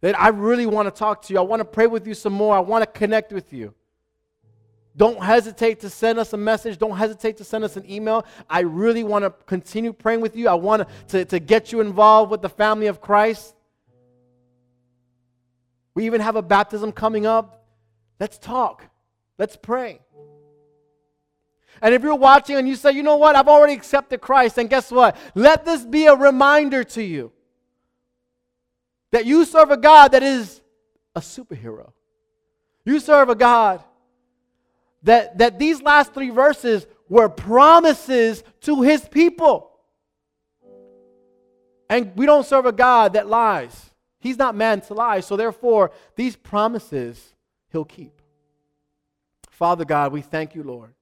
that 0.00 0.18
I 0.18 0.28
really 0.28 0.66
want 0.66 0.92
to 0.92 0.96
talk 0.96 1.22
to 1.22 1.32
you. 1.32 1.38
I 1.38 1.42
want 1.42 1.60
to 1.60 1.64
pray 1.64 1.86
with 1.86 2.06
you 2.06 2.14
some 2.14 2.32
more. 2.32 2.54
I 2.54 2.60
want 2.60 2.82
to 2.82 2.98
connect 2.98 3.32
with 3.32 3.52
you. 3.52 3.74
Don't 4.96 5.22
hesitate 5.22 5.80
to 5.80 5.90
send 5.90 6.18
us 6.18 6.32
a 6.32 6.36
message. 6.38 6.78
Don't 6.78 6.96
hesitate 6.96 7.36
to 7.38 7.44
send 7.44 7.64
us 7.64 7.76
an 7.76 7.90
email. 7.90 8.24
I 8.48 8.60
really 8.60 9.04
want 9.04 9.24
to 9.24 9.30
continue 9.44 9.92
praying 9.92 10.22
with 10.22 10.36
you. 10.36 10.48
I 10.48 10.54
want 10.54 10.88
to, 11.08 11.24
to 11.26 11.38
get 11.38 11.70
you 11.70 11.80
involved 11.80 12.30
with 12.30 12.40
the 12.40 12.48
family 12.48 12.86
of 12.86 13.00
Christ. 13.00 13.54
We 15.94 16.06
even 16.06 16.20
have 16.22 16.36
a 16.36 16.42
baptism 16.42 16.92
coming 16.92 17.26
up. 17.26 17.66
Let's 18.18 18.38
talk. 18.38 18.84
Let's 19.38 19.56
pray. 19.56 20.00
And 21.82 21.94
if 21.94 22.02
you're 22.02 22.14
watching 22.14 22.56
and 22.56 22.66
you 22.66 22.74
say, 22.74 22.92
you 22.92 23.02
know 23.02 23.16
what, 23.16 23.36
I've 23.36 23.48
already 23.48 23.74
accepted 23.74 24.22
Christ, 24.22 24.56
then 24.56 24.66
guess 24.66 24.90
what? 24.90 25.16
Let 25.34 25.66
this 25.66 25.84
be 25.84 26.06
a 26.06 26.14
reminder 26.14 26.84
to 26.84 27.02
you 27.02 27.32
that 29.12 29.26
you 29.26 29.44
serve 29.44 29.70
a 29.70 29.76
God 29.76 30.12
that 30.12 30.22
is 30.22 30.60
a 31.14 31.20
superhero. 31.20 31.92
You 32.84 33.00
serve 33.00 33.28
a 33.28 33.34
God 33.34 33.82
that, 35.02 35.38
that 35.38 35.58
these 35.58 35.82
last 35.82 36.14
three 36.14 36.30
verses 36.30 36.86
were 37.08 37.28
promises 37.28 38.42
to 38.62 38.82
his 38.82 39.06
people. 39.08 39.70
And 41.88 42.12
we 42.16 42.26
don't 42.26 42.44
serve 42.44 42.66
a 42.66 42.72
God 42.72 43.12
that 43.12 43.28
lies. 43.28 43.90
He's 44.20 44.38
not 44.38 44.54
man 44.56 44.80
to 44.82 44.94
lie. 44.94 45.20
So 45.20 45.36
therefore, 45.36 45.92
these 46.16 46.34
promises 46.34 47.34
he'll 47.70 47.84
keep. 47.84 48.20
Father 49.50 49.84
God, 49.84 50.12
we 50.12 50.20
thank 50.20 50.54
you, 50.54 50.62
Lord. 50.62 50.92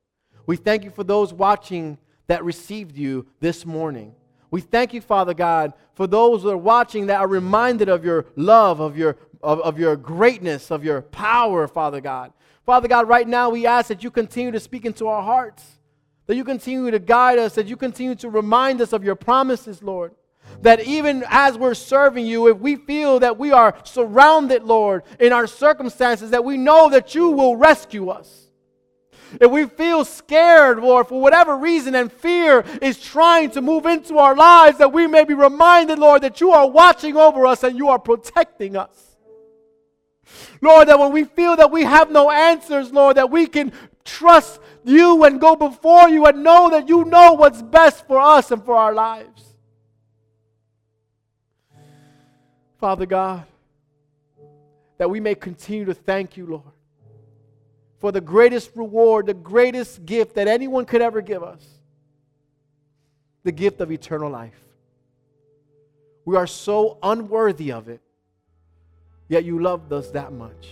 We 0.47 0.57
thank 0.57 0.85
you 0.85 0.91
for 0.91 1.05
those 1.05 1.33
watching 1.33 1.99
that 2.27 2.45
received 2.45 2.97
you 2.97 3.27
this 3.41 3.65
morning. 3.65 4.15
We 4.55 4.61
thank 4.61 4.95
you, 4.95 5.01
Father 5.01 5.35
God, 5.35 5.73
for 5.95 6.07
those 6.07 6.45
that 6.45 6.51
are 6.51 6.57
watching 6.57 7.07
that 7.07 7.21
are 7.21 7.27
reminded 7.27 7.89
of 7.89 8.05
your 8.05 8.27
love, 8.37 8.79
of 8.79 8.97
your, 8.97 9.17
of, 9.43 9.59
of 9.63 9.81
your 9.81 9.97
greatness, 9.97 10.71
of 10.71 10.85
your 10.85 11.03
power, 11.03 11.67
Father 11.67 12.01
God. 12.01 12.33
Father 12.65 12.87
God, 12.87 13.09
right 13.09 13.27
now 13.27 13.51
we 13.51 13.67
ask 13.67 13.89
that 13.89 14.05
you 14.05 14.13
continue 14.13 14.53
to 14.53 14.61
speak 14.61 14.85
into 14.85 15.09
our 15.09 15.25
hearts, 15.25 15.65
that 16.29 16.37
you 16.37 16.45
continue 16.45 16.89
to 16.93 17.01
guide 17.01 17.41
us, 17.41 17.57
that 17.57 17.67
you 17.67 17.77
continue 17.77 18.15
to 18.15 18.31
remind 18.31 18.81
us 18.81 18.93
of 18.93 19.03
your 19.03 19.17
promises, 19.17 19.83
Lord. 19.83 20.15
That 20.63 20.79
even 20.85 21.25
as 21.31 21.59
we're 21.59 21.75
serving 21.75 22.25
you, 22.25 22.47
if 22.47 22.59
we 22.59 22.77
feel 22.77 23.19
that 23.19 23.37
we 23.37 23.51
are 23.51 23.77
surrounded, 23.83 24.63
Lord, 24.63 25.03
in 25.19 25.33
our 25.33 25.49
circumstances, 25.49 26.31
that 26.31 26.45
we 26.45 26.59
know 26.59 26.91
that 26.91 27.13
you 27.13 27.31
will 27.31 27.57
rescue 27.57 28.09
us. 28.09 28.44
If 29.41 29.51
we 29.51 29.67
feel 29.67 30.05
scared, 30.05 30.79
Lord, 30.79 31.09
for 31.09 31.21
whatever 31.21 31.57
reason, 31.57 31.95
and 31.95 32.13
fear 32.13 32.65
is 32.81 33.01
trying 33.01 33.51
to 33.53 33.61
move 33.61 33.87
into 33.87 34.19
our 34.19 34.35
lives, 34.35 34.79
that 34.79 34.93
we 34.93 35.07
may 35.07 35.25
be 35.25 35.35
reminded, 35.35 35.99
Lord, 35.99 36.23
that 36.23 36.41
you 36.41 36.51
are 36.53 36.69
watching 36.69 37.17
over 37.17 37.47
us 37.47 37.63
and 37.63 37.77
you 37.77 37.89
are 37.89 37.99
protecting 37.99 38.77
us. 38.77 39.17
Lord, 40.61 40.89
that 40.89 40.99
when 40.99 41.13
we 41.13 41.25
feel 41.25 41.57
that 41.57 41.71
we 41.71 41.85
have 41.85 42.11
no 42.11 42.31
answers, 42.31 42.93
Lord, 42.93 43.17
that 43.17 43.31
we 43.31 43.47
can 43.47 43.73
trust 44.05 44.61
you 44.85 45.25
and 45.25 45.41
go 45.41 45.57
before 45.57 46.09
you 46.09 46.27
and 46.27 46.43
know 46.43 46.71
that 46.71 46.89
you 46.89 47.05
know 47.05 47.33
what's 47.33 47.63
best 47.63 48.07
for 48.07 48.21
us 48.21 48.51
and 48.51 48.65
for 48.65 48.77
our 48.77 48.95
lives. 48.95 49.43
Father 52.79 53.07
God, 53.07 53.45
that 54.99 55.09
we 55.09 55.21
may 55.21 55.35
continue 55.35 55.87
to 55.87 55.95
thank 55.95 56.37
you, 56.37 56.47
Lord, 56.47 56.74
for 58.05 58.13
the 58.13 58.21
greatest 58.21 58.71
reward, 58.75 59.25
the 59.25 59.33
greatest 59.33 60.05
gift 60.05 60.35
that 60.35 60.47
anyone 60.47 60.85
could 60.85 61.01
ever 61.01 61.23
give 61.23 61.43
us 61.43 61.65
the 63.45 63.51
gift 63.51 63.81
of 63.81 63.91
eternal 63.91 64.31
life. 64.31 64.61
We 66.27 66.37
are 66.37 66.47
so 66.47 66.99
unworthy 67.03 67.73
of 67.73 67.89
it, 67.89 68.03
yet 69.27 69.47
you 69.47 69.59
loved 69.59 69.91
us 69.91 70.11
that 70.11 70.35
much. 70.35 70.69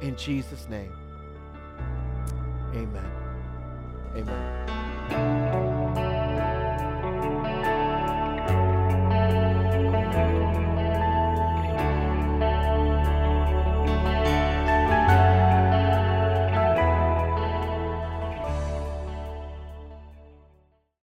In 0.00 0.16
Jesus' 0.16 0.66
name, 0.70 0.94
amen. 2.74 3.12
Amen. 4.16 5.41